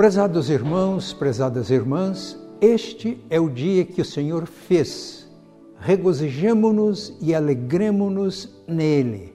Prezados 0.00 0.48
irmãos, 0.48 1.12
prezadas 1.12 1.68
irmãs, 1.68 2.34
este 2.58 3.22
é 3.28 3.38
o 3.38 3.50
dia 3.50 3.84
que 3.84 4.00
o 4.00 4.04
Senhor 4.04 4.46
fez. 4.46 5.30
Regozijemo-nos 5.78 7.18
e 7.20 7.34
alegremo-nos 7.34 8.62
nele. 8.66 9.34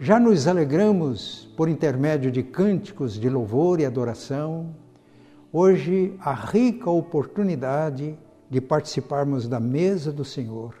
Já 0.00 0.18
nos 0.18 0.48
alegramos 0.48 1.52
por 1.58 1.68
intermédio 1.68 2.30
de 2.32 2.42
cânticos 2.42 3.20
de 3.20 3.28
louvor 3.28 3.78
e 3.78 3.84
adoração. 3.84 4.74
Hoje, 5.52 6.14
a 6.20 6.32
rica 6.32 6.88
oportunidade 6.88 8.18
de 8.48 8.62
participarmos 8.62 9.46
da 9.46 9.60
mesa 9.60 10.10
do 10.10 10.24
Senhor. 10.24 10.74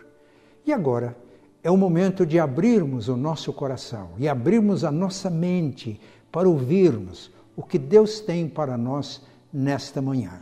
E 0.64 0.72
agora, 0.72 1.14
é 1.62 1.70
o 1.70 1.76
momento 1.76 2.24
de 2.24 2.38
abrirmos 2.38 3.08
o 3.08 3.16
nosso 3.18 3.52
coração 3.52 4.12
e 4.16 4.26
abrirmos 4.26 4.84
a 4.84 4.90
nossa 4.90 5.28
mente 5.28 6.00
para 6.32 6.48
ouvirmos 6.48 7.35
o 7.56 7.62
que 7.62 7.78
Deus 7.78 8.20
tem 8.20 8.46
para 8.48 8.76
nós 8.76 9.22
nesta 9.52 10.02
manhã. 10.02 10.40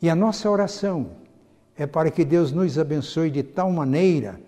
E 0.00 0.08
a 0.08 0.14
nossa 0.14 0.48
oração 0.48 1.10
é 1.76 1.86
para 1.86 2.10
que 2.10 2.24
Deus 2.24 2.52
nos 2.52 2.78
abençoe 2.78 3.30
de 3.30 3.42
tal 3.42 3.70
maneira 3.70 4.40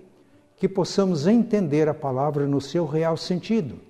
que 0.57 0.69
possamos 0.69 1.27
entender 1.27 1.88
a 1.88 1.95
palavra 1.95 2.47
no 2.47 2.60
seu 2.60 2.87
real 2.87 3.16
sentido, 3.16 3.80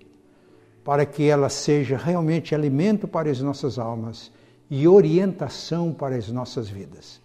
para 0.82 1.04
que 1.04 1.24
ela 1.24 1.48
seja 1.48 1.96
realmente 1.96 2.54
alimento 2.54 3.06
para 3.06 3.30
as 3.30 3.40
nossas 3.40 3.78
almas 3.78 4.32
e 4.70 4.88
orientação 4.88 5.92
para 5.92 6.16
as 6.16 6.28
nossas 6.28 6.68
vidas. 6.68 7.20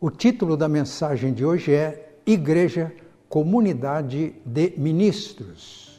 O 0.00 0.10
título 0.10 0.56
da 0.56 0.68
mensagem 0.68 1.32
de 1.32 1.44
hoje 1.44 1.74
é 1.74 2.14
Igreja 2.24 2.92
Comunidade 3.28 4.34
de 4.46 4.72
Ministros. 4.78 5.89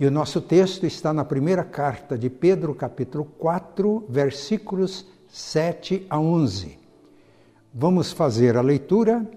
E 0.00 0.06
o 0.06 0.12
nosso 0.12 0.40
texto 0.40 0.86
está 0.86 1.12
na 1.12 1.24
primeira 1.24 1.64
carta 1.64 2.16
de 2.16 2.30
Pedro, 2.30 2.72
capítulo 2.72 3.24
4, 3.36 4.06
versículos 4.08 5.04
7 5.26 6.06
a 6.08 6.20
11. 6.20 6.78
Vamos 7.74 8.12
fazer 8.12 8.56
a 8.56 8.60
leitura 8.60 9.28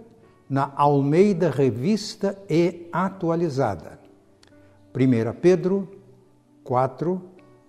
na 0.47 0.71
Almeida 0.75 1.49
Revista 1.49 2.37
e 2.47 2.87
Atualizada. 2.91 3.99
1 4.93 5.33
Pedro 5.41 5.89
4, 6.63 7.19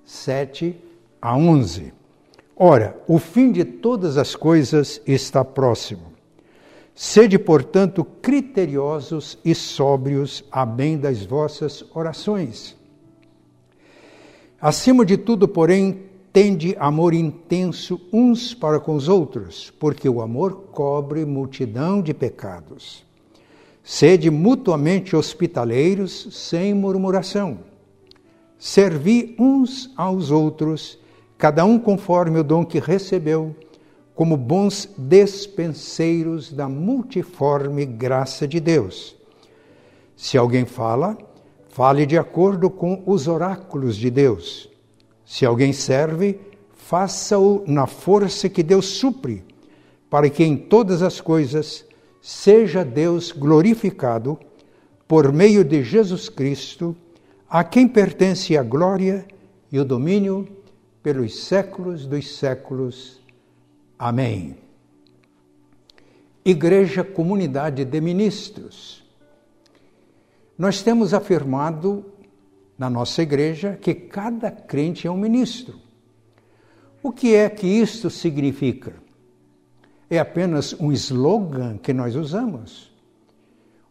7 0.05 0.79
a 1.23 1.35
11. 1.35 1.95
Ora, 2.55 3.01
o 3.09 3.19
fim 3.19 3.53
de 3.53 3.65
todas 3.65 4.19
as 4.19 4.37
coisas 4.37 5.01
está 5.07 5.43
próximo. 5.43 6.13
Sede, 6.95 7.39
portanto, 7.39 8.05
criteriosos 8.05 9.39
e 9.43 9.55
sóbrios 9.55 10.45
a 10.53 10.67
bem 10.67 10.99
das 10.99 11.25
vossas 11.25 11.83
orações 11.95 12.82
Acima 14.63 15.05
de 15.05 15.17
tudo, 15.17 15.49
porém, 15.49 16.05
tende 16.33 16.77
amor 16.79 17.15
intenso 17.15 18.01
uns 18.13 18.55
para 18.55 18.79
com 18.79 18.95
os 18.95 19.09
outros, 19.09 19.73
porque 19.77 20.09
o 20.09 20.23
amor 20.23 20.69
cobre 20.71 21.25
multidão 21.25 22.01
de 22.01 22.15
pecados. 22.15 23.05
Sede 23.83 24.31
mutuamente 24.31 25.17
hospitaleiros, 25.17 26.29
sem 26.31 26.75
murmuração. 26.75 27.59
Servi 28.57 29.35
uns 29.37 29.91
aos 29.97 30.31
outros, 30.31 30.97
cada 31.37 31.65
um 31.65 31.77
conforme 31.77 32.39
o 32.39 32.45
dom 32.45 32.65
que 32.65 32.79
recebeu, 32.79 33.57
como 34.15 34.37
bons 34.37 34.89
despenseiros 34.97 36.53
da 36.53 36.69
multiforme 36.69 37.85
graça 37.85 38.47
de 38.47 38.61
Deus. 38.61 39.17
Se 40.15 40.39
alguém 40.39 40.65
fala, 40.65 41.19
Fale 41.73 42.05
de 42.05 42.19
acordo 42.19 42.69
com 42.69 43.03
os 43.07 43.27
oráculos 43.27 43.97
de 43.97 44.11
Deus. 44.11 44.69
Se 45.25 45.47
alguém 45.47 45.73
serve, 45.73 46.39
faça-o 46.75 47.65
na 47.67 47.87
força 47.87 48.47
que 48.47 48.63
Deus 48.63 48.85
supre, 48.85 49.43
para 50.11 50.29
que 50.29 50.45
em 50.45 50.55
todas 50.55 51.01
as 51.01 51.19
coisas 51.19 51.83
seja 52.21 52.85
Deus 52.85 53.33
glorificado 53.33 54.39
por 55.09 55.33
meio 55.33 55.65
de 55.65 55.83
Jesus 55.83 56.29
Cristo, 56.29 56.95
a 57.49 57.65
quem 57.65 57.89
pertence 57.89 58.55
a 58.55 58.63
glória 58.63 59.27
e 59.73 59.81
o 59.81 59.85
domínio 59.85 60.47
pelos 61.03 61.45
séculos 61.45 62.05
dos 62.05 62.37
séculos. 62.37 63.23
Amém. 63.99 64.59
Igreja 66.45 67.03
Comunidade 67.03 67.83
de 67.83 67.99
Ministros 67.99 69.02
nós 70.57 70.83
temos 70.83 71.15
afirmado 71.15 72.05
na 72.79 72.91
nossa 72.91 73.23
igreja 73.23 73.79
que 73.81 73.95
cada 73.95 74.51
crente 74.51 75.07
é 75.07 75.11
um 75.11 75.17
ministro. 75.17 75.79
O 77.03 77.11
que 77.11 77.35
é 77.35 77.49
que 77.49 77.67
isto 77.67 78.09
significa? 78.11 78.95
É 80.09 80.19
apenas 80.19 80.73
um 80.79 80.93
slogan 80.93 81.79
que 81.79 81.93
nós 81.93 82.15
usamos? 82.15 82.93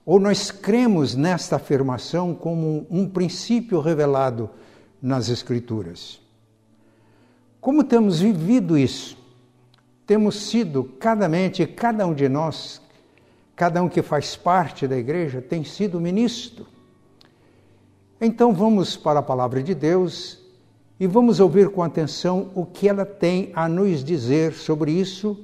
Ou 0.06 0.20
nós 0.20 0.50
cremos 0.50 1.16
nesta 1.16 1.58
afirmação 1.58 2.34
como 2.34 2.88
um 2.90 3.08
princípio 3.08 3.80
revelado 3.80 4.50
nas 5.02 5.30
Escrituras? 5.30 6.20
Como 7.60 7.84
temos 7.84 8.20
vivido 8.20 8.78
isso? 8.78 9.18
Temos 10.06 10.36
sido, 10.50 10.84
cada 11.00 11.30
mente, 11.30 11.66
cada 11.68 12.08
um 12.08 12.14
de 12.14 12.28
nós, 12.28 12.81
cada 13.56 13.82
um 13.82 13.90
que 13.90 14.02
faz 14.02 14.36
parte 14.36 14.88
da 14.88 14.98
igreja 14.98 15.42
tem 15.42 15.64
sido 15.64 16.00
ministro. 16.00 16.66
Então 18.20 18.54
vamos 18.54 18.96
para 18.96 19.20
a 19.20 19.24
palavra 19.24 19.64
de 19.64 19.74
Deus 19.74 20.40
e 21.00 21.08
vamos 21.08 21.40
ouvir 21.40 21.70
com 21.70 21.82
atenção 21.82 22.52
o 22.54 22.66
que 22.66 22.88
ela 22.88 23.06
tem 23.06 23.52
a 23.56 23.68
nos 23.68 24.04
dizer 24.04 24.54
sobre 24.54 24.92
isso, 24.92 25.44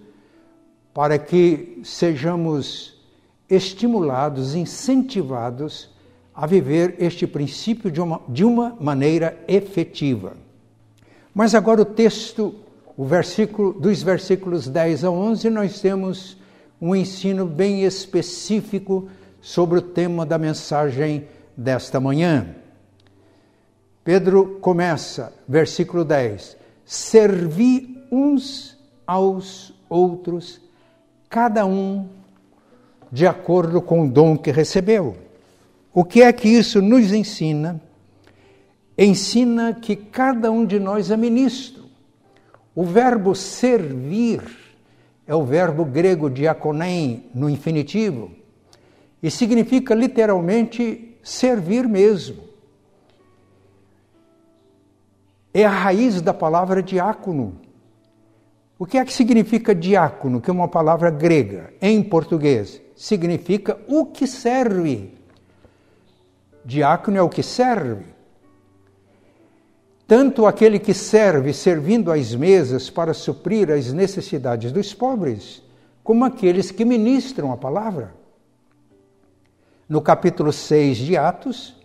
para 0.94 1.18
que 1.18 1.81
sejamos 1.84 3.01
estimulados, 3.50 4.53
incentivados 4.53 5.89
a 6.34 6.45
viver 6.45 6.95
este 7.00 7.25
princípio 7.25 7.89
de 7.89 8.00
uma, 8.00 8.22
de 8.29 8.45
uma 8.45 8.78
maneira 8.79 9.44
efetiva. 9.47 10.38
Mas 11.34 11.56
agora 11.56 11.81
o 11.81 11.85
texto, 11.85 12.53
o 12.95 13.03
versículo, 13.06 13.74
dos 13.74 14.03
versículos 14.03 14.68
10 14.68 15.03
a 15.03 15.09
11, 15.09 15.50
nós 15.50 15.81
temos 15.81 16.38
um 16.82 16.96
ensino 16.96 17.46
bem 17.46 17.84
específico 17.84 19.10
sobre 19.42 19.80
o 19.80 19.82
tema 19.82 20.26
da 20.26 20.38
mensagem 20.38 21.28
desta 21.56 22.00
manhã. 22.00 22.56
Pedro 24.04 24.58
começa, 24.62 25.34
versículo 25.48 26.06
10: 26.06 26.56
Servi 26.86 28.06
uns 28.12 28.78
aos 29.06 29.74
outros, 29.90 30.62
cada 31.30 31.66
um 31.66 32.08
de 33.12 33.26
acordo 33.26 33.82
com 33.82 34.06
o 34.06 34.10
dom 34.10 34.38
que 34.38 34.52
recebeu. 34.52 35.18
O 35.94 36.04
que 36.04 36.22
é 36.22 36.32
que 36.32 36.48
isso 36.48 36.82
nos 36.82 37.12
ensina? 37.12 37.82
Ensina 38.98 39.74
que 39.74 39.96
cada 39.96 40.52
um 40.52 40.66
de 40.66 40.80
nós 40.80 41.10
é 41.10 41.18
ministro. 41.18 41.86
O 42.76 42.84
verbo 42.84 43.34
servir 43.34 44.67
é 45.28 45.36
o 45.36 45.44
verbo 45.44 45.84
grego 45.84 46.30
diakonem 46.30 47.30
no 47.36 47.50
infinitivo 47.50 48.32
e 49.22 49.30
significa 49.30 49.94
literalmente 49.94 51.18
servir 51.22 51.88
mesmo. 51.88 52.44
É 55.54 55.66
a 55.66 55.70
raiz 55.70 56.22
da 56.22 56.34
palavra 56.34 56.82
diácono. 56.82 57.60
O 58.80 58.86
que 58.86 58.98
é 58.98 59.04
que 59.04 59.12
significa 59.12 59.74
diácono, 59.74 60.40
que 60.40 60.50
é 60.50 60.54
uma 60.54 60.68
palavra 60.68 61.10
grega 61.10 61.74
em 61.82 62.02
português? 62.04 62.80
Significa 62.96 63.78
o 63.88 64.06
que 64.06 64.28
serve. 64.28 65.14
Diácono 66.64 67.18
é 67.18 67.22
o 67.22 67.30
que 67.30 67.42
serve. 67.42 68.17
Tanto 70.07 70.45
aquele 70.45 70.79
que 70.79 70.94
serve 70.94 71.51
servindo 71.51 72.09
às 72.12 72.34
mesas 72.34 72.89
para 72.89 73.13
suprir 73.13 73.69
as 73.69 73.92
necessidades 73.92 74.71
dos 74.71 74.94
pobres, 74.94 75.62
como 76.01 76.24
aqueles 76.24 76.71
que 76.71 76.86
ministram 76.86 77.51
a 77.51 77.57
palavra. 77.57 78.15
No 79.89 80.01
capítulo 80.01 80.54
6 80.54 80.98
de 80.98 81.18
Atos, 81.18 81.75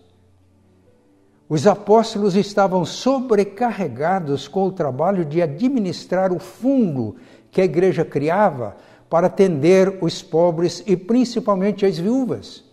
os 1.48 1.66
apóstolos 1.66 2.36
estavam 2.36 2.84
sobrecarregados 2.84 4.46
com 4.46 4.68
o 4.68 4.72
trabalho 4.72 5.24
de 5.24 5.42
administrar 5.42 6.32
o 6.32 6.38
fundo 6.38 7.16
que 7.50 7.60
a 7.60 7.64
igreja 7.64 8.04
criava 8.04 8.76
para 9.10 9.26
atender 9.26 9.98
os 10.00 10.22
pobres 10.22 10.82
e 10.86 10.96
principalmente 10.96 11.84
as 11.84 11.98
viúvas. 11.98 12.64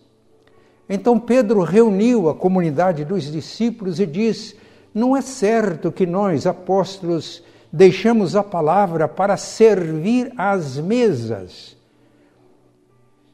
Então 0.88 1.20
Pedro 1.20 1.64
reuniu 1.64 2.30
a 2.30 2.36
comunidade 2.36 3.04
dos 3.04 3.32
discípulos 3.32 4.00
e 4.00 4.06
diz: 4.06 4.56
não 4.94 5.16
é 5.16 5.22
certo 5.22 5.92
que 5.92 6.06
nós, 6.06 6.46
apóstolos, 6.46 7.44
deixamos 7.72 8.36
a 8.36 8.44
palavra 8.44 9.08
para 9.08 9.38
servir 9.38 10.32
às 10.38 10.78
mesas. 10.78 11.78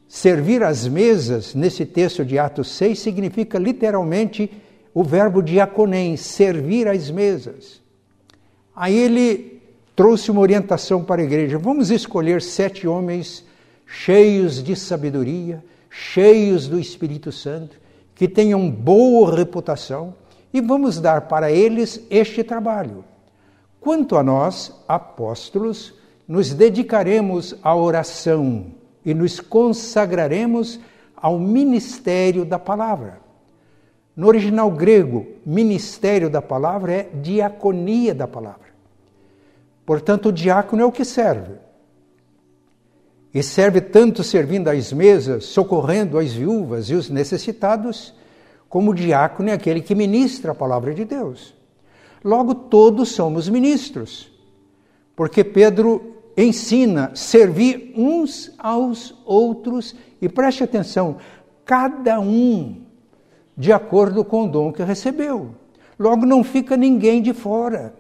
Servir 0.08 0.64
às 0.64 0.88
mesas, 0.88 1.54
nesse 1.56 1.86
texto 1.86 2.24
de 2.24 2.38
Atos 2.40 2.70
6, 2.76 3.00
significa 3.00 3.58
literalmente 3.58 4.52
o 4.94 5.04
verbo 5.04 5.42
diaconem, 5.42 6.16
servir 6.16 6.88
às 6.88 7.10
mesas. 7.12 7.82
Aí 8.76 8.98
ele 8.98 9.62
trouxe 9.96 10.32
uma 10.32 10.42
orientação 10.42 11.04
para 11.04 11.22
a 11.22 11.26
igreja: 11.26 11.58
vamos 11.58 11.92
escolher 11.92 12.42
sete 12.42 12.88
homens 12.88 13.44
cheios 13.86 14.64
de 14.64 14.76
sabedoria, 14.76 15.64
cheios 15.90 16.68
do 16.68 16.80
Espírito 16.80 17.32
Santo, 17.32 17.78
que 18.14 18.28
tenham 18.28 18.70
boa 18.70 19.36
reputação, 19.36 20.16
e 20.56 20.62
vamos 20.62 21.02
dar 21.02 21.28
para 21.28 21.52
eles 21.52 22.02
este 22.10 22.42
trabalho. 22.42 23.04
Quanto 23.78 24.16
a 24.16 24.24
nós, 24.24 24.72
apóstolos, 24.88 25.94
nos 26.26 26.54
dedicaremos 26.54 27.56
à 27.62 27.76
oração 27.76 28.68
e 29.04 29.14
nos 29.14 29.42
consagraremos 29.42 30.80
ao 31.14 31.38
ministério 31.38 32.46
da 32.46 32.58
palavra. 32.58 33.20
No 34.16 34.28
original 34.28 34.72
grego, 34.72 35.28
ministério 35.46 36.30
da 36.30 36.42
palavra 36.42 36.94
é 36.94 37.10
diaconia 37.22 38.16
da 38.16 38.26
palavra. 38.26 38.70
Portanto, 39.86 40.30
o 40.30 40.32
diácono 40.32 40.84
é 40.84 40.86
o 40.86 40.92
que 40.92 41.04
serve. 41.04 41.56
E 43.34 43.44
serve 43.44 43.82
tanto 43.82 44.24
servindo 44.24 44.70
às 44.70 44.94
mesas, 44.94 45.48
socorrendo 45.48 46.18
as 46.18 46.32
viúvas 46.32 46.90
e 46.90 46.94
os 46.94 47.10
necessitados, 47.10 48.14
como 48.76 48.94
diácono 48.94 49.50
é 49.50 49.54
aquele 49.54 49.80
que 49.80 49.96
ministra 49.96 50.52
a 50.52 50.54
palavra 50.54 50.94
de 50.94 51.06
Deus. 51.06 51.56
Logo, 52.22 52.54
todos 52.54 53.08
somos 53.08 53.48
ministros, 53.48 54.30
porque 55.16 55.46
Pedro 55.46 56.18
ensina 56.36 57.16
servir 57.16 57.94
uns 57.96 58.52
aos 58.60 59.16
outros 59.26 59.96
e 60.22 60.28
preste 60.28 60.62
atenção, 60.62 61.16
cada 61.64 62.20
um 62.20 62.82
de 63.56 63.72
acordo 63.72 64.26
com 64.26 64.44
o 64.44 64.50
dom 64.50 64.74
que 64.74 64.84
recebeu. 64.84 65.56
Logo, 65.98 66.26
não 66.26 66.44
fica 66.44 66.76
ninguém 66.76 67.22
de 67.22 67.32
fora. 67.32 67.96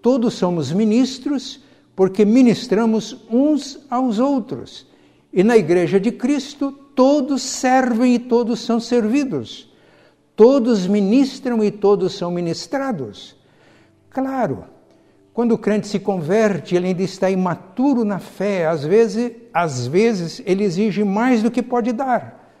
Todos 0.00 0.32
somos 0.32 0.72
ministros 0.72 1.62
porque 1.94 2.24
ministramos 2.24 3.26
uns 3.30 3.78
aos 3.90 4.18
outros. 4.18 4.86
E 5.30 5.44
na 5.44 5.58
Igreja 5.58 6.00
de 6.00 6.10
Cristo, 6.10 6.72
todos 6.94 7.42
servem 7.42 8.14
e 8.14 8.18
todos 8.18 8.60
são 8.60 8.80
servidos. 8.80 9.67
Todos 10.38 10.86
ministram 10.86 11.64
e 11.64 11.68
todos 11.68 12.14
são 12.14 12.30
ministrados. 12.30 13.34
Claro, 14.08 14.66
quando 15.34 15.50
o 15.50 15.58
crente 15.58 15.88
se 15.88 15.98
converte, 15.98 16.76
ele 16.76 16.86
ainda 16.86 17.02
está 17.02 17.28
imaturo 17.28 18.04
na 18.04 18.20
fé, 18.20 18.68
às 18.68 18.84
vezes, 18.84 19.32
às 19.52 19.88
vezes 19.88 20.40
ele 20.46 20.62
exige 20.62 21.02
mais 21.02 21.42
do 21.42 21.50
que 21.50 21.60
pode 21.60 21.92
dar. 21.92 22.52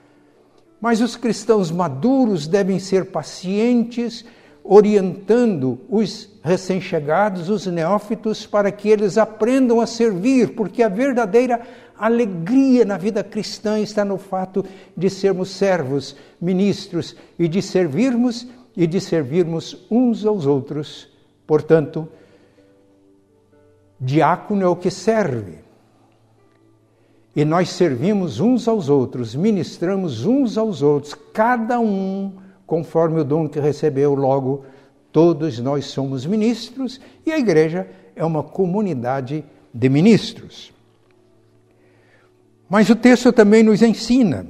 Mas 0.80 1.00
os 1.00 1.14
cristãos 1.14 1.70
maduros 1.70 2.48
devem 2.48 2.80
ser 2.80 3.12
pacientes, 3.12 4.24
orientando 4.70 5.80
os 5.88 6.28
recém-chegados, 6.42 7.48
os 7.48 7.66
neófitos, 7.66 8.46
para 8.46 8.70
que 8.70 8.90
eles 8.90 9.16
aprendam 9.16 9.80
a 9.80 9.86
servir, 9.86 10.54
porque 10.54 10.82
a 10.82 10.90
verdadeira 10.90 11.62
alegria 11.98 12.84
na 12.84 12.98
vida 12.98 13.24
cristã 13.24 13.80
está 13.80 14.04
no 14.04 14.18
fato 14.18 14.62
de 14.94 15.08
sermos 15.08 15.48
servos, 15.48 16.14
ministros 16.38 17.16
e 17.38 17.48
de 17.48 17.62
servirmos 17.62 18.46
e 18.76 18.86
de 18.86 19.00
servirmos 19.00 19.86
uns 19.90 20.26
aos 20.26 20.44
outros. 20.44 21.08
Portanto, 21.46 22.06
diácono 23.98 24.62
é 24.62 24.68
o 24.68 24.76
que 24.76 24.90
serve 24.90 25.60
e 27.34 27.42
nós 27.42 27.70
servimos 27.70 28.38
uns 28.38 28.68
aos 28.68 28.90
outros, 28.90 29.34
ministramos 29.34 30.26
uns 30.26 30.58
aos 30.58 30.82
outros, 30.82 31.14
cada 31.32 31.80
um 31.80 32.32
conforme 32.68 33.22
o 33.22 33.24
dom 33.24 33.48
que 33.48 33.58
recebeu, 33.58 34.14
logo 34.14 34.64
todos 35.10 35.58
nós 35.58 35.86
somos 35.86 36.26
ministros 36.26 37.00
e 37.24 37.32
a 37.32 37.38
igreja 37.38 37.88
é 38.14 38.22
uma 38.22 38.42
comunidade 38.42 39.42
de 39.72 39.88
ministros. 39.88 40.70
Mas 42.68 42.90
o 42.90 42.94
texto 42.94 43.32
também 43.32 43.62
nos 43.62 43.80
ensina, 43.80 44.46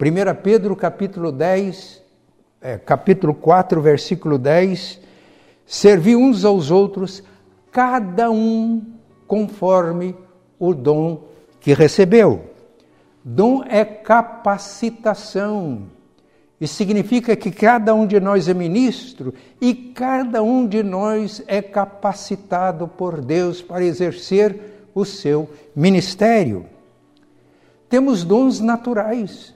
1 0.00 0.42
Pedro 0.42 0.74
capítulo 0.74 1.30
10, 1.30 2.02
é, 2.60 2.76
capítulo 2.76 3.32
4, 3.32 3.80
versículo 3.80 4.36
10, 4.36 5.00
servir 5.64 6.16
uns 6.16 6.44
aos 6.44 6.72
outros, 6.72 7.22
cada 7.70 8.28
um 8.28 8.84
conforme 9.28 10.16
o 10.58 10.74
dom 10.74 11.28
que 11.60 11.74
recebeu. 11.74 12.50
Dom 13.24 13.62
é 13.62 13.84
capacitação. 13.84 15.99
Isso 16.60 16.74
significa 16.74 17.34
que 17.34 17.50
cada 17.50 17.94
um 17.94 18.06
de 18.06 18.20
nós 18.20 18.46
é 18.46 18.52
ministro 18.52 19.32
e 19.58 19.72
cada 19.72 20.42
um 20.42 20.66
de 20.66 20.82
nós 20.82 21.42
é 21.46 21.62
capacitado 21.62 22.86
por 22.86 23.22
Deus 23.22 23.62
para 23.62 23.82
exercer 23.82 24.88
o 24.94 25.04
seu 25.04 25.48
ministério. 25.74 26.66
Temos 27.88 28.24
dons 28.24 28.60
naturais 28.60 29.54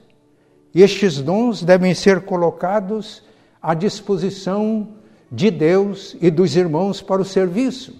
e 0.73 0.81
estes 0.81 1.21
dons 1.21 1.61
devem 1.61 1.93
ser 1.93 2.21
colocados 2.21 3.23
à 3.61 3.75
disposição 3.75 4.87
de 5.31 5.51
Deus 5.51 6.17
e 6.19 6.31
dos 6.31 6.55
irmãos 6.55 7.03
para 7.03 7.21
o 7.21 7.25
serviço. 7.25 7.93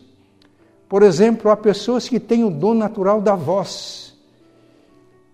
Por 0.89 1.03
exemplo, 1.03 1.51
há 1.51 1.57
pessoas 1.57 2.09
que 2.09 2.19
têm 2.19 2.43
o 2.43 2.49
dom 2.49 2.73
natural 2.73 3.21
da 3.21 3.35
voz 3.35 4.04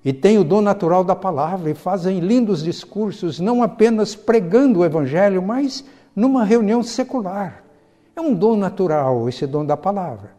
e 0.03 0.11
têm 0.11 0.37
o 0.37 0.43
dom 0.43 0.61
natural 0.61 1.03
da 1.03 1.15
palavra 1.15 1.69
e 1.69 1.75
fazem 1.75 2.19
lindos 2.19 2.63
discursos, 2.63 3.39
não 3.39 3.61
apenas 3.61 4.15
pregando 4.15 4.79
o 4.79 4.85
evangelho, 4.85 5.41
mas 5.41 5.83
numa 6.15 6.43
reunião 6.43 6.81
secular. 6.81 7.63
É 8.15 8.21
um 8.21 8.33
dom 8.33 8.55
natural 8.55 9.29
esse 9.29 9.45
dom 9.45 9.63
da 9.63 9.77
palavra. 9.77 10.31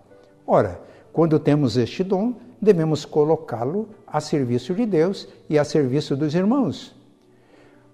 Ora, 0.46 0.80
quando 1.12 1.38
temos 1.38 1.76
este 1.76 2.02
dom, 2.02 2.34
devemos 2.60 3.04
colocá-lo 3.04 3.88
a 4.06 4.20
serviço 4.20 4.74
de 4.74 4.84
Deus 4.84 5.28
e 5.48 5.58
a 5.58 5.64
serviço 5.64 6.16
dos 6.16 6.34
irmãos. 6.34 6.94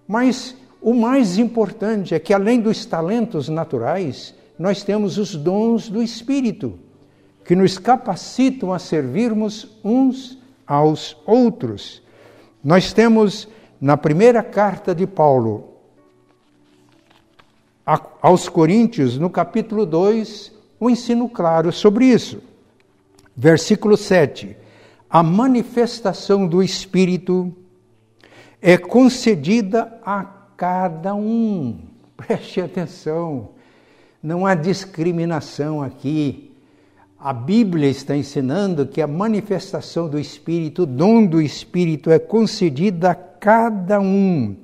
Mas 0.07 0.57
o 0.81 0.95
mais 0.95 1.39
importante 1.39 2.15
é 2.15 2.19
que, 2.19 2.33
além 2.33 2.61
dos 2.61 2.87
talentos 2.87 3.49
naturais, 3.49 4.35
nós 4.59 4.83
temos 4.83 5.19
os 5.19 5.35
dons 5.35 5.89
do 5.89 6.03
Espírito 6.03 6.79
que 7.45 7.55
nos 7.55 7.79
capacitam 7.79 8.73
a 8.73 8.79
servirmos 8.79 9.79
uns 9.83 10.38
aos 10.69 11.17
outros. 11.25 12.03
Nós 12.63 12.93
temos 12.93 13.49
na 13.81 13.97
primeira 13.97 14.43
carta 14.43 14.95
de 14.95 15.07
Paulo 15.07 15.65
aos 18.21 18.49
Coríntios, 18.51 19.17
no 19.17 19.31
capítulo 19.31 19.87
2, 19.87 20.53
um 20.79 20.91
ensino 20.91 21.27
claro 21.29 21.73
sobre 21.73 22.05
isso. 22.05 22.43
Versículo 23.35 23.97
7. 23.97 24.55
A 25.09 25.23
manifestação 25.23 26.47
do 26.47 26.63
Espírito 26.63 27.51
é 28.61 28.77
concedida 28.77 29.99
a 30.05 30.25
cada 30.57 31.15
um. 31.15 31.81
Preste 32.15 32.61
atenção, 32.61 33.51
não 34.23 34.45
há 34.45 34.55
discriminação 34.55 35.83
aqui. 35.83 36.48
A 37.21 37.33
Bíblia 37.33 37.91
está 37.91 38.17
ensinando 38.17 38.87
que 38.87 39.03
a 39.03 39.07
manifestação 39.09 40.09
do 40.09 40.21
Espírito, 40.21 40.83
o 40.83 40.87
dom 40.87 41.27
do 41.27 41.43
Espírito, 41.43 42.13
é 42.13 42.19
concedida 42.19 43.11
a 43.11 43.15
cada 43.17 44.01
um, 44.01 44.55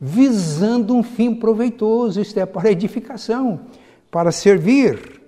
visando 0.00 0.94
um 0.94 1.02
fim 1.02 1.34
proveitoso, 1.34 2.20
isto 2.20 2.38
é, 2.38 2.46
para 2.46 2.70
edificação, 2.70 3.62
para 4.12 4.30
servir. 4.30 5.20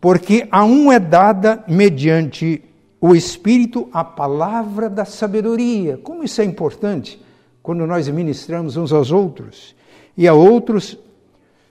Porque 0.00 0.48
a 0.50 0.64
um 0.64 0.90
é 0.90 0.98
dada, 0.98 1.62
mediante 1.68 2.60
o 3.00 3.14
Espírito, 3.14 3.88
a 3.92 4.02
palavra 4.02 4.90
da 4.90 5.04
sabedoria. 5.04 5.98
Como 5.98 6.24
isso 6.24 6.40
é 6.40 6.44
importante 6.44 7.22
quando 7.62 7.86
nós 7.86 8.08
ministramos 8.08 8.76
uns 8.76 8.92
aos 8.92 9.12
outros. 9.12 9.76
E 10.16 10.26
a 10.26 10.34
outros, 10.34 10.98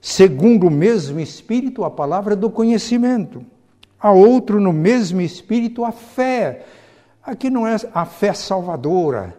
segundo 0.00 0.68
o 0.68 0.70
mesmo 0.70 1.20
Espírito, 1.20 1.84
a 1.84 1.90
palavra 1.90 2.34
do 2.34 2.48
conhecimento 2.48 3.44
a 4.00 4.12
outro 4.12 4.60
no 4.60 4.72
mesmo 4.72 5.20
espírito 5.20 5.84
a 5.84 5.90
fé. 5.92 6.64
Aqui 7.22 7.50
não 7.50 7.66
é 7.66 7.76
a 7.92 8.04
fé 8.04 8.32
salvadora, 8.32 9.36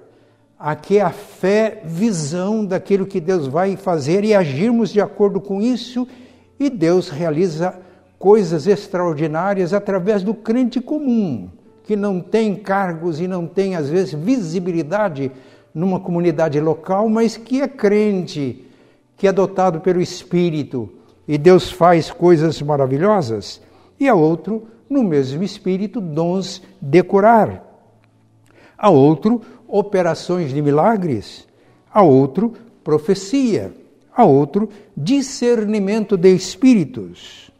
aqui 0.59 0.97
é 0.97 1.01
a 1.01 1.09
fé 1.09 1.81
visão 1.85 2.65
daquilo 2.65 3.05
que 3.05 3.19
Deus 3.19 3.47
vai 3.47 3.75
fazer 3.75 4.23
e 4.23 4.35
agirmos 4.35 4.91
de 4.91 5.01
acordo 5.01 5.39
com 5.39 5.61
isso, 5.61 6.07
e 6.59 6.69
Deus 6.69 7.09
realiza 7.09 7.79
coisas 8.19 8.67
extraordinárias 8.67 9.73
através 9.73 10.21
do 10.21 10.33
crente 10.33 10.81
comum, 10.81 11.49
que 11.83 11.95
não 11.95 12.19
tem 12.19 12.53
cargos 12.53 13.19
e 13.21 13.27
não 13.27 13.47
tem, 13.47 13.75
às 13.75 13.89
vezes, 13.89 14.13
visibilidade 14.13 15.31
numa 15.73 15.99
comunidade 15.99 16.59
local, 16.59 17.07
mas 17.07 17.37
que 17.37 17.61
é 17.61 17.67
crente, 17.67 18.65
que 19.15 19.27
é 19.27 19.31
dotado 19.31 19.79
pelo 19.79 20.01
Espírito, 20.01 20.89
e 21.27 21.37
Deus 21.37 21.71
faz 21.71 22.11
coisas 22.11 22.61
maravilhosas 22.61 23.61
e 23.99 24.07
a 24.07 24.15
outro, 24.15 24.67
no 24.89 25.03
mesmo 25.03 25.43
espírito, 25.43 25.99
dons 25.99 26.61
de 26.81 27.03
curar. 27.03 27.65
A 28.77 28.89
outro, 28.89 29.41
operações 29.67 30.53
de 30.53 30.61
milagres. 30.61 31.47
A 31.93 32.01
outro, 32.01 32.53
profecia. 32.83 33.73
A 34.15 34.23
outro, 34.23 34.69
discernimento 34.95 36.17
de 36.17 36.33
espíritos. 36.33 37.51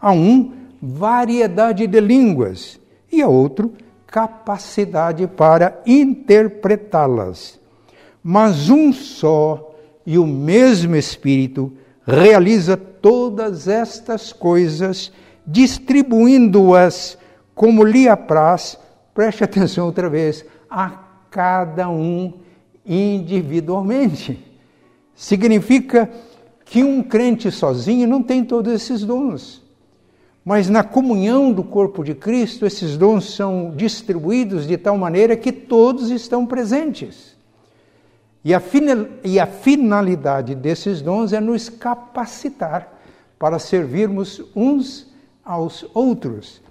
A 0.00 0.12
um, 0.12 0.52
variedade 0.80 1.86
de 1.86 2.00
línguas, 2.00 2.78
e 3.10 3.22
a 3.22 3.28
outro, 3.28 3.72
capacidade 4.06 5.26
para 5.26 5.80
interpretá-las. 5.86 7.58
Mas 8.22 8.68
um 8.68 8.92
só 8.92 9.74
e 10.04 10.18
o 10.18 10.26
mesmo 10.26 10.96
Espírito 10.96 11.72
realiza 12.06 12.76
todas 12.76 13.68
estas 13.68 14.32
coisas, 14.32 15.12
distribuindo-as 15.46 17.18
como 17.54 17.84
lhe 17.84 18.08
apraz, 18.08 18.78
preste 19.14 19.44
atenção 19.44 19.86
outra 19.86 20.08
vez, 20.08 20.44
a 20.70 20.90
cada 21.30 21.88
um 21.88 22.32
individualmente. 22.84 24.38
Significa 25.14 26.10
que 26.64 26.82
um 26.82 27.02
crente 27.02 27.50
sozinho 27.50 28.08
não 28.08 28.22
tem 28.22 28.44
todos 28.44 28.72
esses 28.72 29.04
dons. 29.04 29.62
Mas 30.44 30.68
na 30.68 30.82
comunhão 30.82 31.52
do 31.52 31.62
corpo 31.62 32.02
de 32.02 32.14
Cristo, 32.14 32.66
esses 32.66 32.96
dons 32.96 33.34
são 33.34 33.72
distribuídos 33.76 34.66
de 34.66 34.76
tal 34.76 34.98
maneira 34.98 35.36
que 35.36 35.52
todos 35.52 36.10
estão 36.10 36.44
presentes. 36.44 37.36
E 38.44 38.52
a, 38.52 39.46
finalidade 39.46 40.56
desses 40.56 41.00
dons 41.00 41.32
é 41.32 41.40
nos 41.40 41.68
capacitar 41.68 42.92
para 43.38 43.58
servirmos 43.60 44.42
uns 44.56 45.11
aos 45.44 45.84
outros. 45.94 46.62